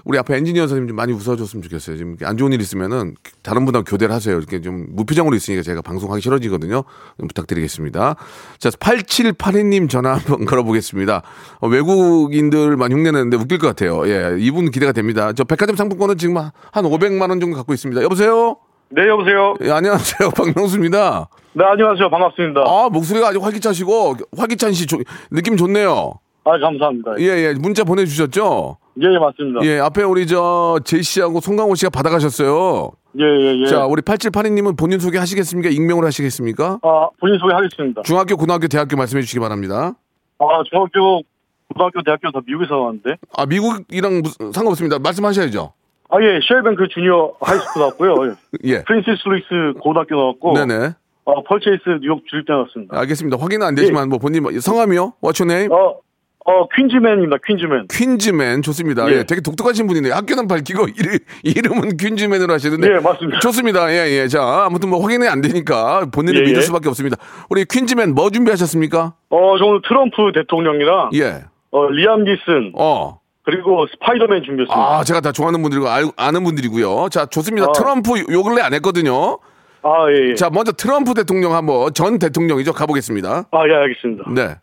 [0.05, 1.97] 우리 앞에 엔지니어 선생님 좀 많이 웃어줬으면 좋겠어요.
[1.97, 4.37] 지금 안 좋은 일 있으면은 다른 분하고 교대를 하세요.
[4.37, 6.83] 이렇게 좀 무표정으로 있으니까 제가 방송하기 싫어지거든요.
[7.19, 8.17] 좀 부탁드리겠습니다.
[8.59, 11.23] 자, 8782님 전화 한번 걸어보겠습니다.
[11.61, 14.07] 어, 외국인들만 흉내내는데 웃길 것 같아요.
[14.09, 15.33] 예, 이분 기대가 됩니다.
[15.33, 18.03] 저 백화점 상품권은 지금 한 500만 원 정도 갖고 있습니다.
[18.03, 18.57] 여보세요?
[18.91, 19.55] 네, 여보세요.
[19.63, 20.31] 예, 안녕하세요.
[20.37, 21.29] 박명수입니다.
[21.55, 22.09] 네, 안녕하세요.
[22.09, 22.63] 반갑습니다.
[22.67, 24.99] 아, 목소리가 아주 활기차시고 활기찬 씨 조-
[25.31, 26.15] 느낌 좋네요.
[26.45, 27.13] 아, 감사합니다.
[27.21, 27.55] 예, 예.
[27.55, 28.79] 문자 보내주셨죠?
[29.03, 29.61] 예, 예, 맞습니다.
[29.65, 32.91] 예, 앞에 우리 저 제이씨하고 송강호 씨가 받아가셨어요.
[33.21, 33.67] 예, 예, 예.
[33.67, 35.69] 자, 우리 8782님은 본인 소개 하시겠습니까?
[35.69, 36.79] 익명으로 하시겠습니까?
[36.83, 38.03] 아, 본인 소개 하겠습니다.
[38.03, 39.93] 중학교, 고등학교, 대학교 말씀해 주시기 바랍니다.
[40.39, 41.23] 아, 중학교,
[41.69, 43.17] 고등학교, 대학교 다 미국에서 나왔는데.
[43.37, 44.99] 아, 미국이랑 무슨, 상관없습니다.
[44.99, 45.73] 말씀하셔야죠.
[46.09, 48.15] 아, 예, Shell Bank Junior High School 나왔고요.
[48.27, 48.35] 예.
[48.65, 48.85] 예.
[48.85, 50.55] Francis Lewis 고등학교 나왔고.
[50.55, 50.95] 네네.
[51.25, 52.99] 어, Purchase 뉴욕 주립대 나왔습니다.
[52.99, 53.37] 알겠습니다.
[53.41, 55.15] 확인은 안 되지만 뭐 본인 뭐- 성함이요?
[55.23, 55.73] What's your name?
[55.73, 55.97] 어,
[56.45, 57.87] 어, 퀸즈맨입니다, 퀸즈맨.
[57.89, 59.09] 퀸즈맨 좋습니다.
[59.13, 59.19] 예.
[59.19, 59.23] 예.
[59.25, 60.13] 되게 독특하신 분이네요.
[60.15, 63.39] 학교는 밝히고 이름, 이름은 퀸즈맨으로 하시는데 예, 맞습니다.
[63.39, 63.93] 좋습니다.
[63.93, 64.27] 예, 예.
[64.27, 66.61] 자, 아무튼 뭐 확인이 안 되니까 본인을 예, 믿을 예.
[66.63, 67.17] 수밖에 없습니다.
[67.49, 69.15] 우리 퀸즈맨 뭐 준비하셨습니까?
[69.31, 71.45] 어, 저 오늘 트럼프 대통령이랑, 예.
[71.71, 73.21] 어, 리암 니슨, 어.
[73.45, 74.75] 그리고 스파이더맨 준비했습니다.
[74.75, 77.09] 아, 제가 다 좋아하는 분들이고 알, 아는 분들이고요.
[77.11, 77.69] 자, 좋습니다.
[77.69, 77.73] 아.
[77.73, 79.39] 트럼프 요 근래 안 했거든요.
[79.83, 80.35] 아, 예, 예.
[80.35, 82.73] 자, 먼저 트럼프 대통령 한번 전 대통령이죠.
[82.73, 83.47] 가보겠습니다.
[83.51, 84.25] 아, 예, 알겠습니다.
[84.31, 84.57] 네.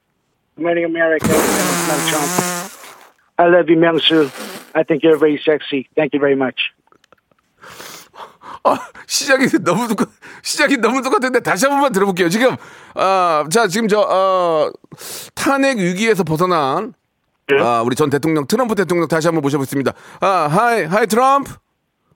[0.58, 2.70] Make America, Donald Trump.
[3.38, 4.30] I love you, Myung-soo.
[4.74, 5.88] I think you're very sexy.
[5.96, 6.72] Thank you very much.
[8.64, 8.78] 아,
[9.08, 10.10] 시작이 너무 똑같,
[10.42, 12.30] 시작이 너무 똑같은데 다시 한 번만 들어볼게요.
[12.30, 12.56] 지금,
[12.96, 14.70] 아, 자, 지금 저, 어,
[15.34, 16.94] 탄핵 위기에서 벗어난,
[17.52, 17.62] 예.
[17.62, 19.94] 아, 우리 전 대통령, 트럼프 대통령 다시 한번 모셔보겠습니다.
[20.20, 21.54] 아, hi, hi, 트럼프.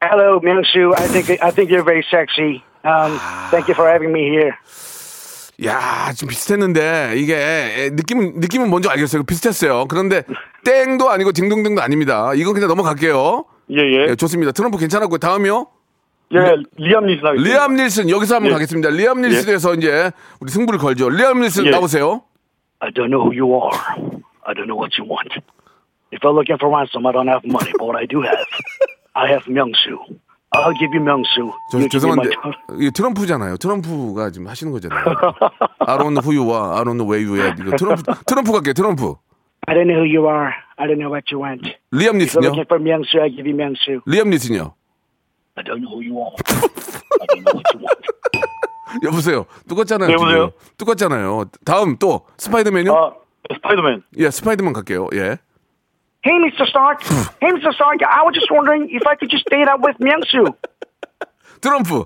[0.03, 0.93] Hello, Myung-soo.
[0.97, 2.61] I think I think you're very sexy.
[2.85, 3.17] Um,
[3.49, 4.51] thank you for having me here.
[5.65, 9.23] 야, 좀 비슷했는데, 이게, 에, 느낌은, 느낌은 뭔지 알겠어요.
[9.23, 9.85] 비슷했어요.
[9.85, 10.23] 그런데,
[10.65, 12.33] 땡도 아니고 딩동댕도 아닙니다.
[12.33, 13.45] 이건 그냥 넘어갈게요.
[13.71, 14.09] 예, 예.
[14.09, 14.51] 예, 좋습니다.
[14.51, 15.19] 트럼프 괜찮았고요.
[15.19, 15.67] 다음이요.
[16.33, 16.37] 예,
[16.77, 17.31] 리암 하겠습니다.
[17.33, 18.53] 리암 닐슨, 여기서 한번 예.
[18.53, 18.89] 가겠습니다.
[18.89, 21.09] 리암 닐슨에서 이제, 우리 승부를 걸죠.
[21.09, 21.69] 리암 닐슨 예.
[21.69, 22.23] 나오세요.
[22.79, 23.71] I don't know who you are.
[24.45, 25.31] I don't know what you want.
[26.11, 28.43] If you're looking for ransom, I don't have money, but what I do have,
[29.13, 30.17] I have Myung-soo.
[30.55, 31.51] I'll give you Myung-soo.
[31.71, 32.29] 저, You my 죄송한데.
[32.79, 33.57] 이게 트럼프잖아요.
[33.57, 35.03] 트럼프가 지금 하시는 거잖아요.
[35.79, 37.55] 아론 후유와 아론 웨이유야.
[37.59, 38.73] 이거 트럼프, 트럼프 갈게요.
[38.73, 39.15] 트럼프.
[39.65, 40.51] I don't know who you are.
[40.77, 41.63] I don't know what you want.
[41.91, 44.01] 리암 If you're looking for Myung-soo, I give you Myung-soo.
[44.05, 44.73] 리암 닐슨요?
[45.55, 46.33] I don't know who you are.
[46.33, 48.01] I don't know what you want.
[49.03, 49.45] 여보세요.
[49.67, 50.07] 똑같잖아요.
[50.07, 50.51] 네, 여보세요?
[50.77, 51.45] 똑같잖아요.
[51.65, 52.93] 다음 또 스파이더맨요?
[52.93, 53.13] 아,
[53.55, 54.03] 스파이더맨.
[54.17, 55.07] 예, 스파이더맨 갈게요.
[55.13, 55.37] 예.
[56.23, 56.65] Hey, Mr.
[56.67, 57.03] Stark.
[57.03, 57.73] hey, Mr.
[57.73, 57.99] Stark.
[58.03, 60.55] I was just wondering if I could just date out with Myung-soo.
[61.61, 62.05] 트럼프.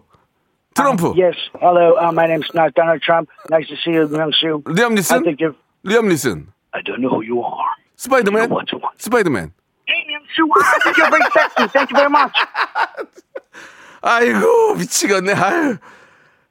[0.73, 1.13] 트럼프.
[1.15, 1.35] Yes.
[1.59, 1.95] Hello.
[1.97, 3.29] Uh, my name's not Donald Trump.
[3.49, 4.63] Nice to see you, Myung-soo.
[4.65, 5.23] 리암 I 닐슨?
[5.23, 5.55] think you're.
[5.85, 6.47] 리암 닐슨.
[6.73, 7.69] I don't know who you are.
[7.97, 8.49] 스파이더맨?
[8.97, 9.51] 스파이더맨.
[9.85, 10.49] Hey, Myung-soo.
[10.55, 11.67] I think you're very sexy.
[11.69, 12.33] Thank you very much.
[14.01, 15.33] 아이고 미치겠네.
[15.33, 15.77] 아유.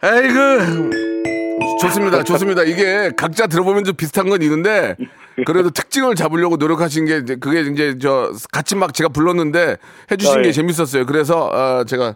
[0.03, 0.91] 아이고.
[1.81, 2.23] 좋습니다.
[2.23, 2.63] 좋습니다.
[2.63, 4.97] 이게 각자 들어보면 좀 비슷한 건 있는데
[5.45, 9.77] 그래도 특징을 잡으려고 노력하신 게 이제 그게 이제 저 같이 막 제가 불렀는데
[10.11, 10.53] 해주신 아, 게 예.
[10.53, 11.05] 재밌었어요.
[11.07, 12.15] 그래서 어, 제가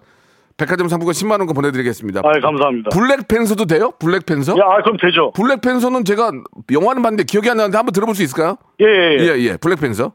[0.56, 2.20] 백화점 상품권 10만 원권 보내드리겠습니다.
[2.20, 2.90] 아, 감사합니다.
[2.90, 3.92] 블랙 팬서도 돼요?
[3.98, 4.52] 블랙 팬서?
[4.58, 5.32] 야, 아, 그럼 되죠.
[5.32, 6.32] 블랙 팬서는 제가
[6.70, 8.56] 영화는 봤는데 기억이 안 나는데 한번 들어볼 수 있을까요?
[8.80, 9.24] 예, 예, 예.
[9.24, 9.56] 예, 예.
[9.56, 10.12] 블랙 팬서.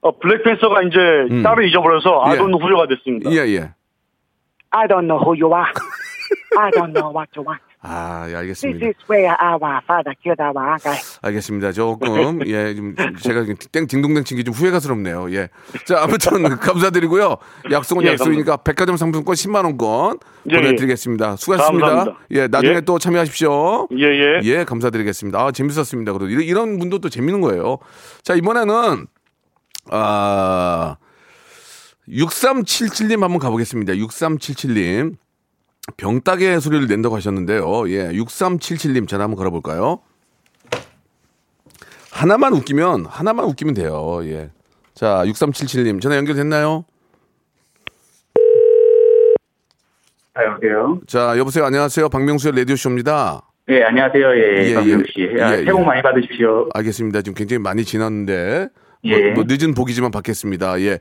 [0.00, 2.30] 어, 블랙 팬서가 이제 딸을 잊어버려서 예.
[2.32, 3.30] 아돈 후조가 됐습니다.
[3.30, 3.70] 예, 예.
[4.70, 5.70] I don't know who you are.
[6.58, 7.62] I don't know what you want.
[7.86, 8.86] 아, 예, 알겠습니다.
[8.86, 10.98] is where our father killed our uncle.
[11.20, 11.72] 알겠습니다.
[11.72, 15.30] 조금 예, 좀 제가 땡 딩동댕 친게 좀 후회가스럽네요.
[15.34, 15.48] 예.
[15.84, 17.36] 자, 아무튼 감사드리고요.
[17.70, 20.18] 약속은 예, 약속이니까 백화점 상품권 10만 원권
[20.50, 21.36] 예, 보내드리겠습니다.
[21.36, 21.86] 수고하셨습니다.
[21.86, 22.26] 감사합니다.
[22.30, 22.80] 예, 나중에 예.
[22.80, 23.88] 또 참여하십시오.
[23.98, 24.40] 예, 예.
[24.44, 25.38] 예, 감사드리겠습니다.
[25.38, 26.12] 아, 재밌었습니다.
[26.12, 27.78] 그래도 이런, 이런 분도 또 재밌는 거예요.
[28.22, 29.06] 자, 이번에는
[29.90, 30.96] 아
[32.08, 33.92] 6377님 한번 가보겠습니다.
[33.94, 35.16] 6377님.
[35.96, 37.88] 병따개 소리를 낸다고 하셨는데요.
[37.90, 40.00] 예, 6377님 전화 한번 걸어볼까요?
[42.10, 44.20] 하나만 웃기면, 하나만 웃기면 돼요.
[44.24, 44.50] 예.
[44.94, 46.84] 자, 6377님 전화 연결됐나요?
[50.34, 51.00] 아, 여보세요?
[51.06, 51.64] 자, 여보세요.
[51.64, 52.08] 안녕하세요.
[52.08, 53.42] 박명수의 라디오쇼입니다.
[53.68, 54.26] 예, 안녕하세요.
[54.36, 55.36] 예, 예, 박명수 예.
[55.36, 55.42] 씨.
[55.42, 55.84] 아, 예, 새해 복 예.
[55.84, 56.68] 많이 받으십시오.
[56.74, 57.22] 알겠습니다.
[57.22, 58.68] 지금 굉장히 많이 지났는데.
[59.06, 59.30] 뭐, 예.
[59.32, 60.80] 뭐 늦은 복이지만 받겠습니다.
[60.80, 60.84] 예.
[60.84, 60.98] 예,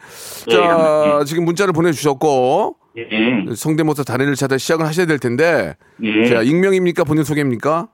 [0.51, 1.23] 자, 감사합니다.
[1.25, 6.25] 지금 문자를 보내주셨고, 예, 성대모사 단회를 찾아 시작을 하셔야 될 텐데, 예.
[6.25, 7.03] 자, 익명입니까?
[7.03, 7.89] 본인 소개입니까?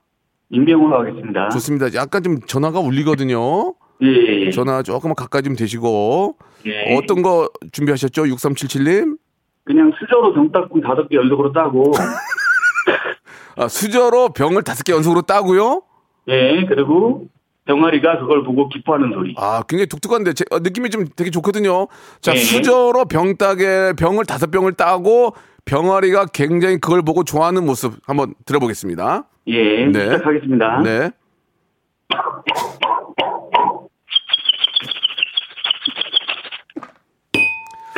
[0.50, 1.50] 임명으로 하겠습니다.
[1.50, 1.94] 좋습니다.
[1.94, 3.74] 약간 좀 전화가 울리거든요.
[4.04, 4.52] 예, 예, 예.
[4.52, 6.96] 전화 조금만 가까이 좀 되시고, 예.
[6.96, 8.24] 어떤 거 준비하셨죠?
[8.24, 9.18] 6377님?
[9.64, 11.92] 그냥 수저로 병 닦고 다섯 개 연속으로 따고,
[13.56, 15.84] 아, 수저로 병을 다섯 개 연속으로 따고요?
[16.28, 17.28] 예, 그리고
[17.70, 19.36] 병아리가 그걸 보고 기뻐하는 소리.
[19.38, 21.88] 아, 굉장히 독특한데, 제, 어, 느낌이 좀 되게 좋거든요.
[22.20, 22.38] 자, 예.
[22.38, 29.26] 수저로 병 따게, 병을 다섯 병을 따고, 병아리가 굉장히 그걸 보고 좋아하는 모습 한번 들어보겠습니다.
[29.48, 30.06] 예, 네.
[30.06, 30.82] 시작하겠습니다.
[30.84, 31.12] 네.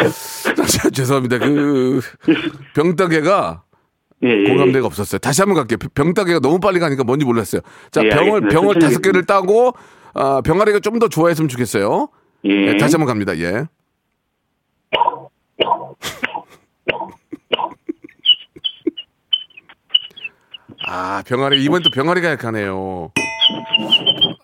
[0.68, 1.38] 자, 죄송합니다.
[1.40, 2.02] 그,
[2.76, 3.64] 병따개가
[4.24, 4.44] 예, 예.
[4.48, 5.20] 공감대가 없었어요.
[5.20, 5.78] 다시 한번 갈게요.
[5.96, 7.62] 병따개가 너무 빨리 가니까 뭔지 몰랐어요.
[7.92, 8.50] 자, 예, 병을.
[8.50, 9.74] 병을 다섯 개를 따고,
[10.14, 12.10] 아, 병아리가 좀 더 좋아했으면 좋겠어요.
[12.46, 12.54] 예.
[12.74, 13.38] 네, 다시 한번 갑니다.
[13.40, 13.66] 예.
[20.88, 23.12] 아, 병아리, 이번 또 병아리가 약하네요.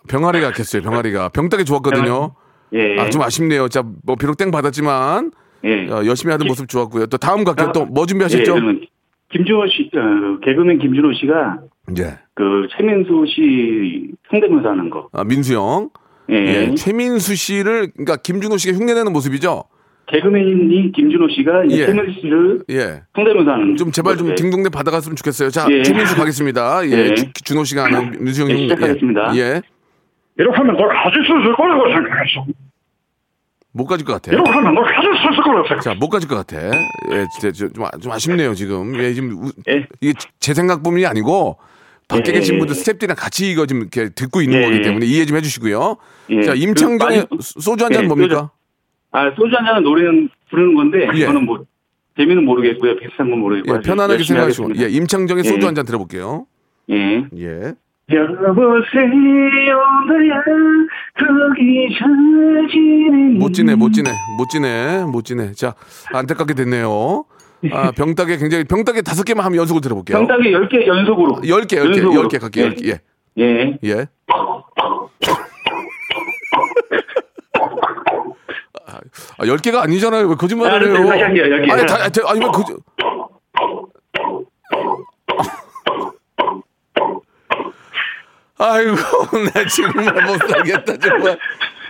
[0.08, 1.30] 병아리가 약했어요, 병아리가.
[1.30, 2.36] 병따개 좋았거든요.
[2.74, 3.00] 예.
[3.00, 3.68] 아, 좀 아쉽네요.
[3.70, 5.32] 자, 뭐, 비록 땡 받았지만,
[5.64, 5.88] 예.
[5.92, 7.08] 어, 열심히 하는 모습 좋았고요.
[7.08, 7.72] 또 다음 갈게요.
[7.72, 8.54] 또뭐 예, 준비하셨죠?
[8.54, 8.82] 그러면
[9.32, 11.58] 김준호 씨, 어, 개그맨 김준호 씨가
[12.00, 12.18] 예.
[12.34, 15.10] 그 최민수 씨 성대모사 하는 거.
[15.12, 15.90] 아, 민수 형.
[16.30, 16.36] 예.
[16.70, 16.76] 예.
[16.76, 19.64] 최민수 씨를, 그러니까 김준호 씨가 흉내내는 모습이죠?
[20.08, 21.86] 개그맨이 김준호 씨가 이 예.
[21.88, 23.02] 최민수 씨를 예.
[23.16, 24.34] 성대모사 하는 좀 제발 좀.
[24.36, 25.50] 딩동댕 받아갔으면 좋겠어요.
[25.50, 25.84] 자, 예.
[25.84, 26.86] 최민수 가겠습니다.
[26.88, 26.92] 예.
[26.92, 27.16] 예.
[27.16, 28.58] 주- 준호 씨가 하는 민수 형님.
[28.58, 29.36] 예, 시작하겠습니다.
[29.36, 29.40] 예.
[29.40, 29.62] 예.
[30.38, 32.46] 이렇게 하면 너 가질 수 있을 거라고 생각했어.
[33.78, 34.36] 못 가질 것 같아.
[34.36, 35.82] 하면 너 가질 수 있을 거라고 생각했어.
[35.82, 36.58] 자, 못 가질 것 같아.
[37.12, 38.96] 예, 진짜 좀, 좀, 아- 좀 아쉽네요, 지금.
[39.00, 39.86] 예, 지금, 우- 예.
[40.02, 41.58] 이게 제 생각뿐만이 아니고,
[42.08, 42.80] 밖에 예, 계신 예, 분들 예.
[42.82, 44.82] 스탭들이랑 같이 이거 지금 이렇게 듣고 있는 예, 거기 예.
[44.82, 45.98] 때문에 이해 좀 해주시고요.
[46.32, 46.42] 예.
[46.44, 48.52] 자, 그 임창정의 많이- 소주 한 잔 예, 뭡니까?
[49.12, 51.20] 아, 소주 한 잔은 노래는 부르는 건데, 예.
[51.24, 51.60] 이거는 뭐,
[52.18, 52.96] 재미는 모르겠고요.
[52.98, 53.76] 비슷한 건 모르겠고.
[53.76, 54.64] 예, 편안하게 열심히 생각하시고.
[54.64, 54.98] 예, 하겠습니다.
[54.98, 55.66] 임창정의 소주 예.
[55.68, 56.48] 한 잔 들어볼게요.
[56.90, 57.24] 예.
[57.38, 57.74] 예.
[58.10, 60.42] 여보세요, 나야,
[61.18, 62.08] 거기 잘
[62.72, 63.38] 지내니.
[63.38, 65.52] 못 지내, 못 지내, 못 지내, 못 지내.
[65.52, 65.76] 자,
[66.14, 67.26] 안타깝게 됐네요.
[67.74, 70.20] 아, 병따개 굉장히, 병따개 다섯 개만 하면 연속으로 들어볼게요.
[70.20, 71.42] 병따기 10개 연속으로.
[71.50, 72.22] 열 개, 열 개, 연속으로.
[72.22, 72.64] 열개 갈게요.
[72.66, 72.88] 열 개.
[72.88, 73.02] 예.
[73.40, 73.78] 예.
[73.84, 74.08] 예.
[79.38, 80.30] 아, 열 개가 아니잖아요.
[80.30, 81.08] 왜 거짓말을 아, 해요?
[81.08, 81.72] 다시 할게요, 열 개.
[81.74, 82.74] 아니, 다, 다, 아니, 왜 거짓.
[88.60, 88.96] 아이고,
[89.54, 91.38] 나 정말 못 살겠다, 정말.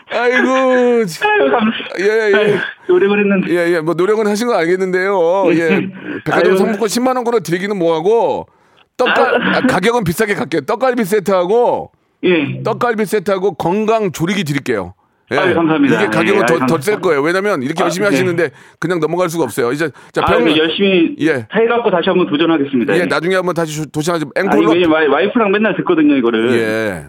[0.09, 1.29] 아이고, 참.
[1.29, 2.59] 아유, 감 예, 예.
[2.87, 3.51] 노력을 했는데.
[3.53, 5.51] 예, 예, 뭐 노력은 하신 건 알겠는데요.
[5.53, 5.89] 예.
[6.23, 6.57] 백화점 아유.
[6.57, 8.47] 상품권 10만 원권을 드리기는 뭐 하고
[8.95, 10.61] 떡갈 아, 가격은 비싸게 갈게요.
[10.61, 11.91] 떡갈비 세트하고
[12.23, 12.63] 예.
[12.63, 14.93] 떡갈비 세트하고 건강 조리기 드릴게요.
[15.31, 15.37] 예.
[15.37, 15.95] 아유, 감사합니다.
[15.95, 17.21] 이게 가격은 예, 더 아유, 더셀 거예요.
[17.21, 18.15] 왜냐면 이렇게 아, 열심히 네.
[18.15, 19.71] 하시는데 그냥 넘어갈 수가 없어요.
[19.73, 21.33] 이제 자, 아, 병 네, 열심히 예.
[21.53, 22.97] 해 갖고 다시 한번 도전하겠습니다.
[22.97, 23.81] 예, 나중에 한번 다시.
[24.11, 26.51] 아니, 앵콜로 왜냐면 와이- 와이프랑 맨날 듣거든요, 이거를.
[26.53, 27.05] 예.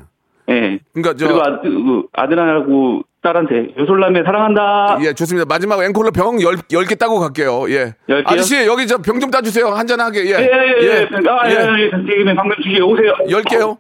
[0.52, 0.78] 예.
[0.94, 4.98] 그러니까 저 그리고 아, 그 아들하고 딸한테 요솔남에 사랑한다.
[5.02, 5.44] 예, 좋습니다.
[5.48, 7.66] 마지막 앵콜로 병 열, 열개 따고 갈게요.
[7.70, 7.94] 예.
[8.08, 8.24] 열 개요?
[8.26, 9.66] 아저씨, 여기 저 병 좀 따주세요.
[9.68, 10.24] 한잔 하게.
[10.24, 10.30] 예.
[10.30, 10.48] 예,
[10.80, 11.08] 예, 예.
[11.28, 11.90] 아, 예, 예.
[12.30, 12.34] 예.
[12.34, 13.12] 방금 주시 오세요.
[13.30, 13.76] 열 개요.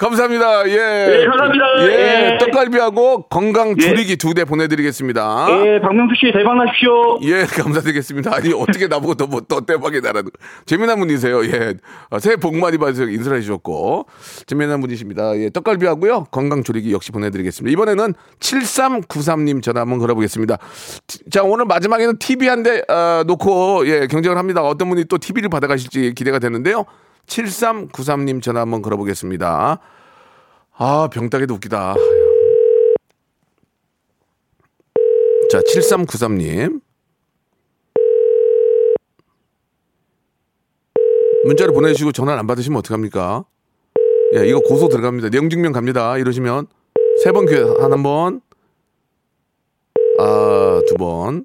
[0.00, 0.66] 감사합니다.
[0.66, 1.20] 예.
[1.20, 1.64] 예, 감사합니다.
[1.82, 2.32] 예.
[2.32, 2.38] 예.
[2.38, 5.46] 떡갈비하고 건강 조리기 두대 보내드리겠습니다.
[5.50, 7.18] 예, 박명수 씨 대박 나십시오.
[7.24, 8.34] 예, 감사드리겠습니다.
[8.34, 10.30] 아니, 어떻게 나보고 또, 뭐, 또 대박이 나라는.
[10.64, 11.44] 재미난 분이세요.
[11.44, 11.74] 예.
[12.08, 13.10] 어, 새해 복 많이 받으세요.
[13.10, 14.06] 인사를 해주셨고.
[14.46, 15.36] 재미난 분이십니다.
[15.36, 16.28] 예, 떡갈비하고요.
[16.30, 17.70] 건강 조리기 역시 보내드리겠습니다.
[17.70, 20.56] 이번에는 7393님 전화 한번 걸어보겠습니다.
[21.30, 24.62] 자, 오늘 마지막에는 TV 한 대, 어, 놓고, 예, 경쟁을 합니다.
[24.62, 26.86] 어떤 분이 또 TV를 받아가실지 기대가 되는데요.
[27.26, 29.78] 7393님 전화 한번 걸어보겠습니다.
[30.76, 31.94] 아, 병따개도 웃기다.
[35.50, 36.80] 자, 7393님.
[41.44, 43.44] 문자를 보내주시고 전화를 안 받으시면 어떡합니까?
[44.36, 45.30] 예, 이거 고소 들어갑니다.
[45.30, 46.16] 내용 증명 갑니다.
[46.18, 46.66] 이러시면
[47.24, 48.40] 세 번 기회 한 한 번.
[50.18, 51.44] 아, 두 번.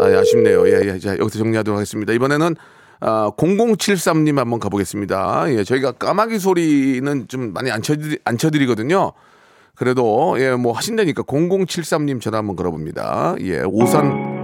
[0.00, 0.68] 아, 예, 아쉽네요.
[0.68, 0.98] 예, 예.
[0.98, 2.12] 자, 여기서 정리하도록 하겠습니다.
[2.12, 2.54] 이번에는
[3.00, 5.46] 아, 0073님 한번 가보겠습니다.
[5.52, 9.12] 예, 저희가 까마귀 소리는 좀 많이 안, 쳐드리, 안 쳐드리거든요.
[9.74, 13.36] 그래도 예 뭐 하신다니까 0073님 전화 한번 걸어봅니다.
[13.42, 14.36] 예 오산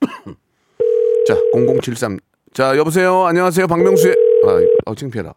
[1.26, 2.18] 자 0073.
[2.52, 3.24] 자 여보세요.
[3.24, 3.66] 안녕하세요.
[3.66, 4.14] 박명수의
[4.46, 5.32] 아 어, 창피해라.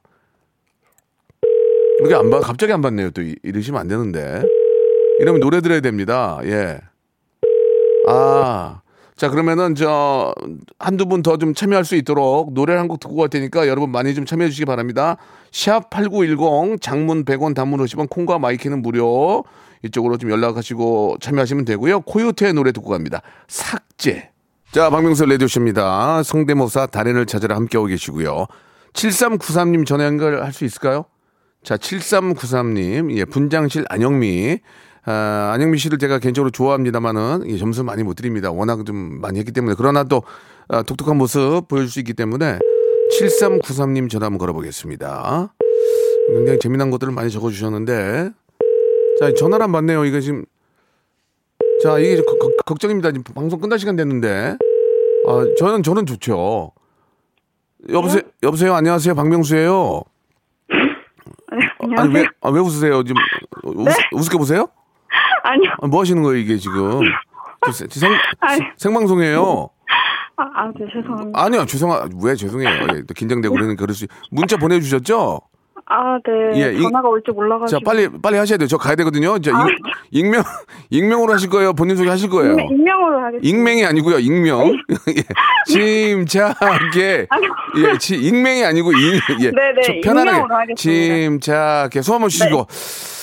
[2.05, 3.11] 이게 안 받, 갑자기 안 받네요.
[3.11, 4.43] 또 이- 이러시면 안 되는데.
[5.19, 6.39] 이러면 노래 들어야 됩니다.
[6.43, 6.79] 예.
[8.13, 8.81] 아.
[9.15, 10.33] 자, 그러면은 저
[10.79, 14.15] 한두 분 더 좀 참여할 수 있도록 노래 한 곡 듣고 갈 테니까 여러분 많이
[14.15, 15.17] 좀 참여해 주시기 바랍니다.
[15.51, 19.43] 샵 8910 장문 100원 단문 50원 콩과 마이키는 무료.
[19.83, 22.01] 이쪽으로 좀 연락하시고 참여하시면 되고요.
[22.01, 23.21] 코요태의 노래 듣고 갑니다.
[23.47, 24.29] 삭제.
[24.71, 26.23] 자, 박명수 레디오쇼입니다.
[26.23, 28.45] 성대모사 달인을 찾으러 함께하고 계시고요.
[28.93, 31.05] 7393님 전화 연결할 수 있을까요?
[31.63, 34.59] 자, 7393님, 예, 분장실 안영미.
[35.11, 38.51] 아, 안영미 씨를 제가 개인적으로 좋아합니다만은 예, 점수 많이 못 드립니다.
[38.51, 39.73] 워낙 좀 많이 했기 때문에.
[39.75, 40.21] 그러나 또
[40.67, 42.59] 아, 독특한 모습 보여줄 수 있기 때문에
[43.19, 45.51] 7393님 전화 한번 걸어보겠습니다.
[46.27, 48.29] 굉장히 재미난 것들을 많이 적어주셨는데.
[49.19, 50.05] 자, 전화를 안 받네요.
[50.05, 50.45] 이거 지금.
[51.81, 53.11] 자, 이게 좀 걱- 걱- 걱정입니다.
[53.11, 54.57] 지금 방송 끝날 시간 됐는데.
[55.27, 56.71] 아, 저는, 저는 좋죠.
[57.89, 59.15] 여보세요, 여보세요, 안녕하세요.
[59.15, 60.03] 박명수예요
[61.97, 63.03] 아니 왜, 아, 왜 웃으세요?
[63.03, 63.15] 지금
[63.63, 64.67] 웃, 우습게 보세요?
[65.43, 65.71] 아니요.
[65.81, 67.01] 아, 뭐 하시는 거예요 이게 지금?
[67.71, 68.61] 생, 아니.
[68.77, 69.69] 생방송이에요.
[70.37, 71.43] 아, 아, 네, 죄송합니다.
[71.43, 72.69] 아니요, 죄송하, 왜 죄송해요.
[72.69, 74.05] 예, 또 긴장되고 그러는 그럴 수.
[74.31, 75.41] 문자 보내주셨죠?
[75.91, 76.17] 아,
[76.53, 76.61] 네.
[76.67, 77.79] 예, 이- 전화가 올 줄 몰라가지고.
[77.79, 78.67] 자, 빨리 빨리 하셔야 돼요.
[78.67, 79.37] 저 가야 되거든요.
[79.39, 79.77] 자, 익,
[80.11, 80.43] 익명
[80.91, 81.73] 익명으로 하실 거예요.
[81.73, 82.51] 본인 소개 하실 거예요.
[82.53, 83.49] 익명, 익명 으로 하겠습니다.
[83.49, 84.77] 익명이 아니고요, 익명.
[85.17, 85.23] 예,
[85.65, 87.27] 침착하게.
[87.77, 89.51] 예, 지, 익명이 아니고, 이, 예.
[89.51, 90.37] 네네, 좀 편안하게.
[90.37, 90.75] 익명으로 하겠습니다.
[90.75, 92.01] 침착하게.
[92.03, 92.67] 소음 한번 쉬시고.
[92.69, 93.18] 네.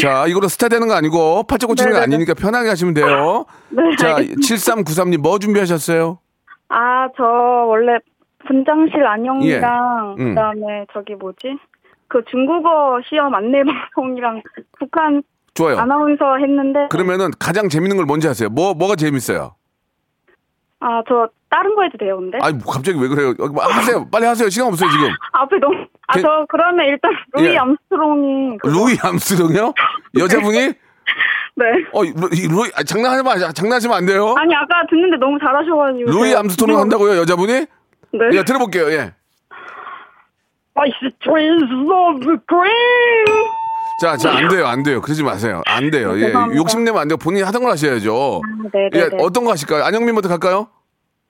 [0.00, 2.14] 자, 이거로 스타 되는 거 아니고, 팔짝 고치는 거 네네네.
[2.16, 3.44] 아니니까 편하게 하시면 돼요.
[3.70, 4.40] 네, 자, 알겠습니다.
[4.40, 6.18] 7393님 뭐 준비하셨어요?
[6.68, 7.98] 아, 저 원래
[8.46, 10.22] 분장실 안녕이랑 예.
[10.22, 10.28] 음.
[10.30, 11.58] 그다음에 저기 뭐지?
[12.08, 14.42] 그 중국어 시험 안내 방송이랑
[14.78, 15.22] 북한
[15.54, 15.78] 좋아요.
[15.78, 18.48] 아나운서 했는데 그러면은 가장 재밌는 걸 뭔지 아세요?
[18.48, 19.54] 뭐, 뭐가 재밌어요?
[20.80, 22.38] 아, 저 다른 거 해도 돼요, 근데?
[22.40, 23.34] 아니, 뭐 갑자기 왜 그래요?
[23.52, 24.08] 뭐 하세요.
[24.10, 24.48] 빨리 하세요.
[24.48, 25.08] 시간 없어요, 지금.
[25.32, 25.74] 앞에 너무
[26.10, 27.56] 아, 그- 저 그러면 일단 루이 예.
[27.58, 29.72] 암스트롱이 그- 루이 암스트롱이요?
[30.18, 30.58] 여자분이?
[31.56, 31.64] 네.
[31.92, 34.34] 어, 루- 이 루이, 아, 장난하지 마, 장난하시면 안 돼요.
[34.38, 37.52] 아니 아까 듣는데 너무 잘하셔가지고 루이 암스트롱 한다고요, 여자분이?
[37.52, 38.18] 네.
[38.32, 39.12] 예, 들어볼게요, 예.
[40.74, 43.26] I see trees of green.
[44.00, 45.00] 자, 자, 안 돼요, 안 돼요.
[45.02, 45.60] 그러지 마세요.
[45.66, 46.16] 안 돼요.
[46.16, 46.26] 예.
[46.26, 46.58] 죄송합니다.
[46.58, 47.18] 욕심내면 안 돼요.
[47.18, 48.40] 본인이 하던 걸 하셔야죠.
[48.72, 49.16] 네, 네, 예, 네.
[49.20, 49.84] 어떤 거 하실까요?
[49.84, 50.68] 안영민부터 갈까요?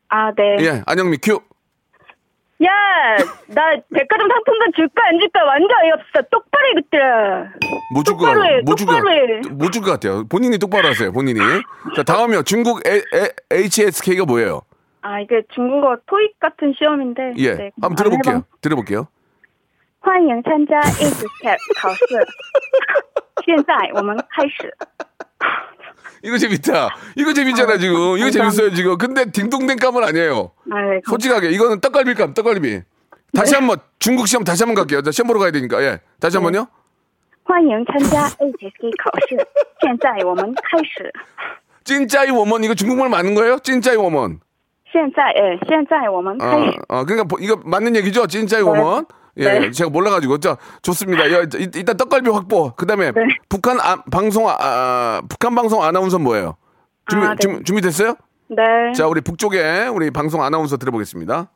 [0.09, 0.57] 아, 네.
[0.61, 1.41] 예, 안영민 큐.
[2.64, 2.70] 야,
[3.48, 6.22] 나 백화점 상품권 줄까 안 줄까 완전 어이없어.
[6.32, 7.52] 똑바로 해겠더라.
[7.94, 8.62] 못 줄 것 똑바로 해, 같아요.
[8.64, 9.42] 못줄 것, 똑바로 해.
[9.52, 10.24] 못줄 것 같아요.
[10.28, 11.40] 본인이 똑바로 하세요, 본인이.
[11.98, 12.44] 자, 다음이요.
[12.44, 14.62] 중국 에, 에, HSK가 뭐예요?
[15.02, 17.34] 아, 이게 중국어 토익 같은 시험인데.
[17.38, 17.56] 예.
[17.56, 18.44] 네, 한번 들어볼게요.
[18.62, 19.08] 들어볼게요.
[20.00, 22.06] 欢迎参加 HSK 考试。
[23.46, 24.74] 现在我们开始。
[26.24, 26.90] 이거 재밌다.
[27.16, 28.18] 이거 재밌잖아, 지금.
[28.18, 28.98] 이거 재밌어요, 지금.
[28.98, 30.52] 근데 딩동댕 감은 아니에요.
[30.72, 31.52] 아, 네, 솔직하게.
[31.52, 32.82] 이거는 떡갈비 감, 떡갈비.
[33.36, 35.02] 다시 한 번, 중국 시험 다시 한 번 갈게요.
[35.02, 35.82] 자, 시험 보러 가야 되니까.
[35.84, 36.00] 예.
[36.20, 36.68] 다시 한 번요.
[37.44, 39.38] 欢迎参加 HSK 考试。
[39.82, 41.12] 现在我们开始。
[41.84, 43.60] 찐짜이 워먼, 이거 중국말 맞는 거예요?
[43.60, 44.40] 찐짜이 워먼.
[44.92, 46.80] 现在哎，现在我们开 어, 始。
[46.88, 48.26] 어, 그러니까 보- 이거 맞는 얘기죠?
[48.26, 49.06] 찐짜이 워먼.
[49.41, 49.71] 예, 네.
[49.71, 50.39] 제가 몰라가지고.
[50.39, 51.31] 자, 좋습니다.
[51.33, 52.73] 야, 이- 일단 떡갈비 확보.
[52.77, 53.23] 그 다음에 네.
[53.49, 56.57] 북한 아, 방송, 아, 아, 북한 방송 아나운서 뭐예요?
[57.11, 57.37] 준비, 아, 네.
[57.41, 58.15] 준- 준비됐어요?
[58.49, 58.93] 네.
[58.95, 61.51] 자, 우리 북쪽에 우리 방송 아나운서 들어보겠습니다.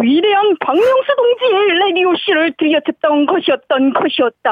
[0.00, 4.50] 위대한 박명수 동지의 라디오쇼를 들려 듣던 것이었던 것이었다.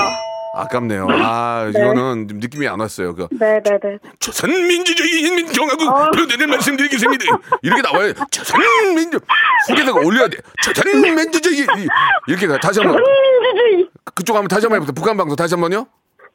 [0.54, 1.06] 아깝네요.
[1.10, 1.80] 아, 네.
[1.80, 3.14] 이거는 좀 느낌이 안 왔어요.
[3.14, 3.98] 그 네네네.
[4.18, 6.10] 조선민주주의 인민共和국 어.
[6.10, 7.24] 표대를 말씀드리겠습니다.
[7.62, 8.12] 이렇게 나와요.
[8.30, 9.20] 조선민주
[9.68, 10.38] 후계자가 올려야 돼.
[10.62, 11.86] 조선민주주의 이-
[12.26, 12.58] 이렇게 가.
[12.58, 14.92] 다시 한번 조선민주주의, 그쪽 한번 다시 한번 해보세요.
[14.94, 15.86] 북한 방송 다시 한번요.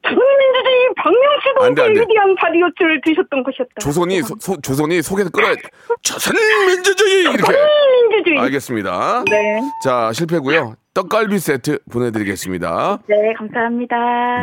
[0.02, 2.02] 조선민주주의 박명수 안 돼, 안 동지의 돼.
[2.02, 3.72] 위대한 라디오쇼를 들으셨던 것이었다.
[3.80, 5.62] 조선이 소, 소- 조선이 속에서 끌어야 돼.
[6.04, 7.38] 조선민주주의 이렇게.
[7.40, 8.40] 조선민주주의.
[8.40, 9.24] 알겠습니다.
[9.30, 9.62] 네.
[9.84, 10.76] 자 실패고요.
[10.96, 13.00] 떡갈비 세트 보내드리겠습니다.
[13.08, 13.96] 네, 감사합니다.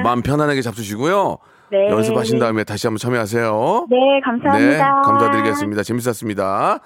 [0.05, 1.39] 마음 편안하게 잡수시고요.
[1.71, 1.89] 네.
[1.89, 3.87] 연습하신 다음에 다시 한번 참여하세요.
[3.91, 4.69] 네, 감사합니다.
[4.69, 5.83] 네, 감사드리겠습니다.
[5.83, 6.81] 재밌었습니다.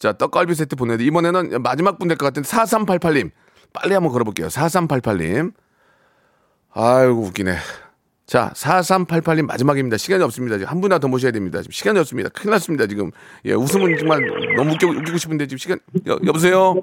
[0.00, 3.30] 자, 떡갈비 세트 보내드 이번에는 마지막 분 될 것 같은 4388님.
[3.72, 4.48] 빨리 한번 걸어볼게요.
[4.48, 5.52] 4388님.
[6.74, 7.54] 아이고, 웃기네.
[8.26, 9.98] 자, 4388님 마지막입니다.
[9.98, 10.58] 시간이 없습니다.
[10.58, 11.60] 지금 한 분이나 더 모셔야 됩니다.
[11.62, 12.28] 지금 시간이 없습니다.
[12.30, 12.88] 큰일 났습니다.
[12.88, 13.12] 지금.
[13.44, 14.20] 예, 웃음은 정말
[14.56, 16.74] 너무 웃겨, 웃기고 싶은데 지금 시간, 여, 여보세요?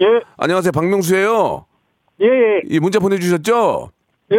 [0.00, 0.72] 예, 안녕하세요.
[0.72, 1.66] 박명수예요
[2.22, 3.90] 예, 예, 이 문자 보내주셨죠?
[4.32, 4.36] 예.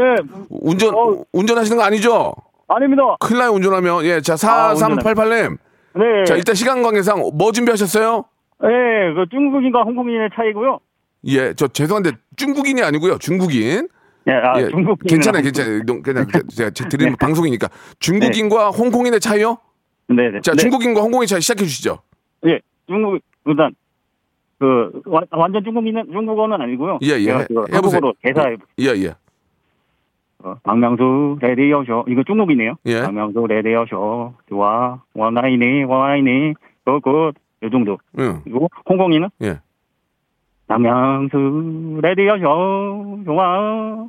[0.49, 0.93] 운전,
[1.31, 2.33] 운전하시는 거 아니죠?
[2.67, 3.03] 아닙니다.
[3.19, 4.03] 큰일 나요, 운전하면.
[4.03, 5.57] 예, 자, 아, 4388님.
[5.95, 6.23] 네.
[6.25, 8.25] 자, 일단 시간 관계상 뭐 준비하셨어요?
[8.63, 8.67] 예,
[9.15, 10.79] 그 중국인과 홍콩인의 차이고요.
[11.27, 13.17] 예, 저 죄송한데 중국인이 아니고요.
[13.19, 13.87] 중국인.
[14.27, 14.53] 예, 아,
[15.07, 15.43] 괜찮아요, 아니고.
[15.43, 15.83] 괜찮아요.
[15.85, 19.57] 농- 그냥 제가 제- 드리는 방송이니까 중국인과 홍콩인의 차이요?
[20.09, 20.41] 네, 네.
[20.41, 20.57] 자, 네.
[20.57, 21.99] 중국인과 홍콩의 차이 시작해 주시죠.
[22.47, 23.71] 예, 중국 일단
[24.59, 26.99] 그 와- 완전 중국인은 중국어는 아니고요.
[27.03, 27.31] 예, 예.
[27.31, 28.01] 해- 그거 해보세요.
[28.01, 29.13] 한국어로 대사해 예, 예.
[30.43, 32.75] 어, 박명수 레디오쇼 이거 중국이네요.
[32.85, 33.01] 예.
[33.01, 36.53] 박명수 레디오쇼 좋아 원라인이 원라인이
[36.85, 37.33] good good
[37.63, 37.97] 요 정도.
[38.19, 38.41] 응.
[38.43, 39.59] 그리고 홍콩인은 예.
[40.67, 44.07] 박명수 레디오쇼 좋아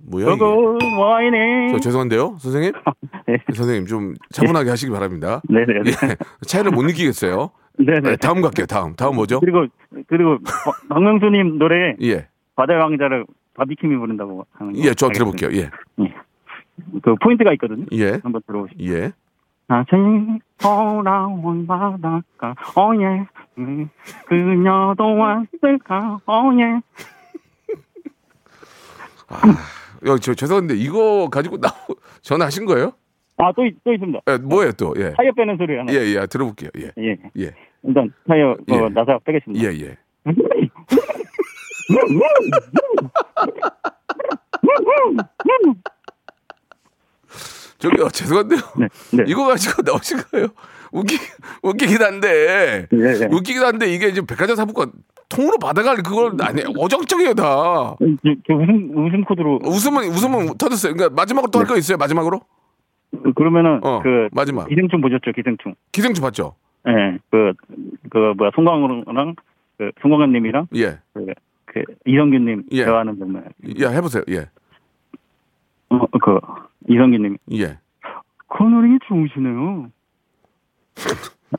[0.00, 0.26] 뭐야?
[0.36, 2.72] good good 원라인이 저 죄송한데요, 선생님.
[3.54, 5.42] 선생님 좀 차분하게 하시기 바랍니다.
[5.48, 5.64] 네.
[5.66, 5.90] 네 네.
[6.10, 6.16] 예.
[6.46, 7.50] 차이를 못 느끼겠어요.
[7.78, 8.16] 네네.
[8.16, 8.66] 다음 갈게요.
[8.66, 8.94] 다음.
[8.94, 9.40] 다음 뭐죠?
[9.40, 9.66] 그리고
[10.08, 12.26] 그리고 박- 박명수님 노래 예.
[12.56, 13.24] 바다의 왕자를
[13.54, 14.78] 바비킴이 부른다고 하는 거.
[14.80, 15.08] 예, 저.
[15.08, 15.50] 들어볼게요.
[15.52, 15.70] 예.
[17.02, 17.86] 그 포인트가 있거든요.
[17.92, 18.18] 예.
[18.22, 18.84] 한번 들어보시죠.
[18.84, 19.12] 예.
[19.68, 19.90] 다시
[20.60, 23.26] 돌아온 바닷가 oh yeah
[23.58, 23.90] 음,
[24.26, 26.80] 그녀도 왔을까 오예
[30.06, 31.68] 여, 저 죄송한데 이거 가지고 나
[32.22, 32.92] 전화하신 거예요?
[33.36, 34.20] 아 또 또 있습니다.
[34.30, 34.94] 예, 뭐예요 또?
[34.96, 35.12] 예.
[35.12, 35.92] 타이어 빼는 소리 하나.
[35.92, 36.26] 예, 예.
[36.26, 36.70] 들어볼게요.
[36.78, 36.90] 예.
[36.98, 37.16] 예.
[37.38, 37.54] 예.
[37.84, 38.74] 일단 타이어 예.
[38.76, 39.64] 어, 나사 빼겠습니다.
[39.64, 39.96] 예, 예.
[47.78, 48.60] 저기요, 죄송한데요.
[49.12, 50.48] 네, 이거 가지고 나오신 거예요?
[50.90, 51.16] 웃기,
[51.62, 52.86] 웃기긴 한데.
[52.92, 54.90] 예, 웃기긴 한데, 이게 지금 백화점 상품권
[55.28, 57.94] 통으로 받아갈 그걸 아니, 어정쩡해요, 다.
[58.00, 60.94] 저, 저 웃음 웃음 코드로 웃음은, 웃음은 터졌어요.
[60.94, 62.40] 그러니까 마지막으로 또 할 거 있어요, 마지막으로?
[63.36, 64.66] 그러면은 어, 그 마지막.
[64.68, 65.74] 기생충 보셨죠 기생충?
[65.92, 66.54] 기생충 봤죠?
[66.86, 67.18] 예.
[67.30, 69.34] 그그 뭐야 송강호랑
[69.76, 70.98] 그 송강호님이랑 예.
[71.12, 71.26] 그,
[71.66, 72.84] 그 이성균님 예.
[72.84, 73.44] 대화하는 장면.
[73.80, 74.22] 야, 해보세요.
[74.30, 74.48] 예.
[75.90, 76.38] 어, 그
[76.88, 77.78] 이성균님 예.
[78.48, 79.90] 코너링이 좋으시네요.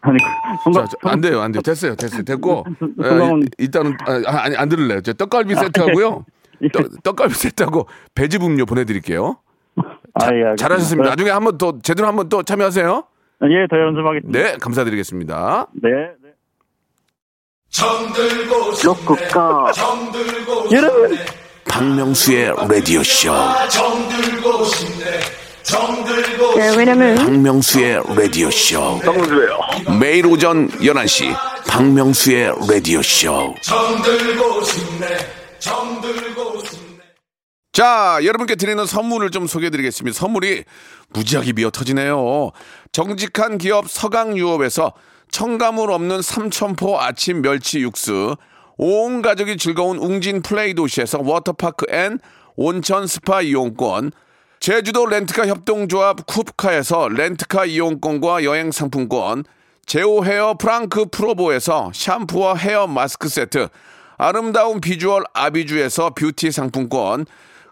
[0.02, 0.18] 아니
[0.64, 1.62] 그 자, 자, 안 돼요, 안 돼요.
[1.62, 2.24] 됐어요, 됐어요.
[2.24, 2.66] 됐고.
[3.04, 5.02] 에, 일단은, 아, 아니, 안 들을래요.
[5.02, 6.26] 저 떡갈비 세트하고요.
[6.74, 9.38] 떡, 떡갈비 세트하고 배즙 음료 보내드릴게요.
[9.76, 10.56] 아, 예, 알겠습니다.
[10.58, 11.10] 잘하셨습니다.
[11.10, 13.04] 나중에 한번 또, 제대로 한번 또 참여하세요.
[13.44, 14.40] 예, 더 연습하겠습니다.
[14.40, 15.68] 네, 감사드리겠습니다.
[15.82, 15.90] 네.
[18.84, 19.72] 로쿠꺼
[20.72, 21.18] 여러분
[21.66, 23.32] 박명수의 라디오쇼.
[26.56, 29.02] 네, 왜냐면 박명수의 라디오쇼.
[30.00, 31.34] 매일 오전 11시.
[31.68, 33.54] 박명수의 라디오 쇼.
[37.80, 40.14] 자, 여러분께 드리는 선물을 좀 소개해 드리겠습니다.
[40.14, 40.66] 선물이
[41.12, 42.52] 무지하게 미어 터지네요.
[42.92, 44.92] 정직한 기업 서강유업에서
[45.32, 48.36] 첨가물 없는 삼천포 아침 멸치 육수,
[48.78, 52.20] 온 가족이 즐거운 웅진 플레이 도시에서 워터파크 and
[52.58, 54.12] 온천 스파 이용권,
[54.60, 59.46] 제주도 렌트카 협동조합 쿱카에서 렌트카 이용권과 여행 상품권,
[59.86, 63.70] 제오 헤어 프랑크 프로보에서 샴푸와 헤어 마스크 세트,
[64.18, 67.26] 아름다운 비주얼 아비주에서 뷰티 상품권,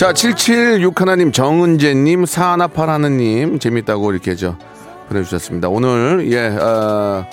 [0.00, 4.56] 자, 776 하나님, 정은재님, 사나팔하느님, 재밌다고 이렇게 저
[5.10, 5.68] 보내주셨습니다.
[5.68, 7.26] 오늘, 예, 어,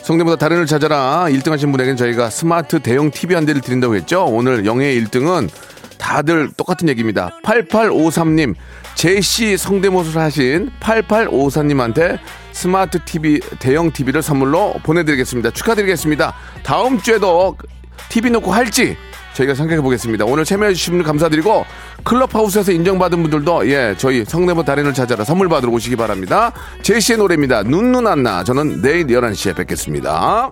[0.00, 4.24] 성대보다 다른 을 찾아라 1등 하신 분에게는 저희가 스마트 대형 TV 한 대를 드린다고 했죠.
[4.24, 5.50] 오늘 영예 1등은
[5.98, 7.38] 다들 똑같은 얘기입니다.
[7.44, 8.54] 8853님,
[8.94, 12.18] 제시 성대모사를 하신 8854님한테
[12.52, 15.50] 스마트 TV, 대형 TV를 선물로 보내드리겠습니다.
[15.50, 16.34] 축하드리겠습니다.
[16.62, 17.58] 다음 주에도
[18.08, 18.96] TV 놓고 할지
[19.34, 20.24] 저희가 생각해 보겠습니다.
[20.24, 21.64] 오늘 참여해 주신 분 감사드리고
[22.04, 26.52] 클럽하우스에서 인정받은 분들도 예 저희 성대모 달인을 찾아라 선물 받으러 오시기 바랍니다.
[26.82, 27.62] 제시의 노래입니다.
[27.64, 30.50] 눈눈 안나 저는 내일 11시에 뵙겠습니다.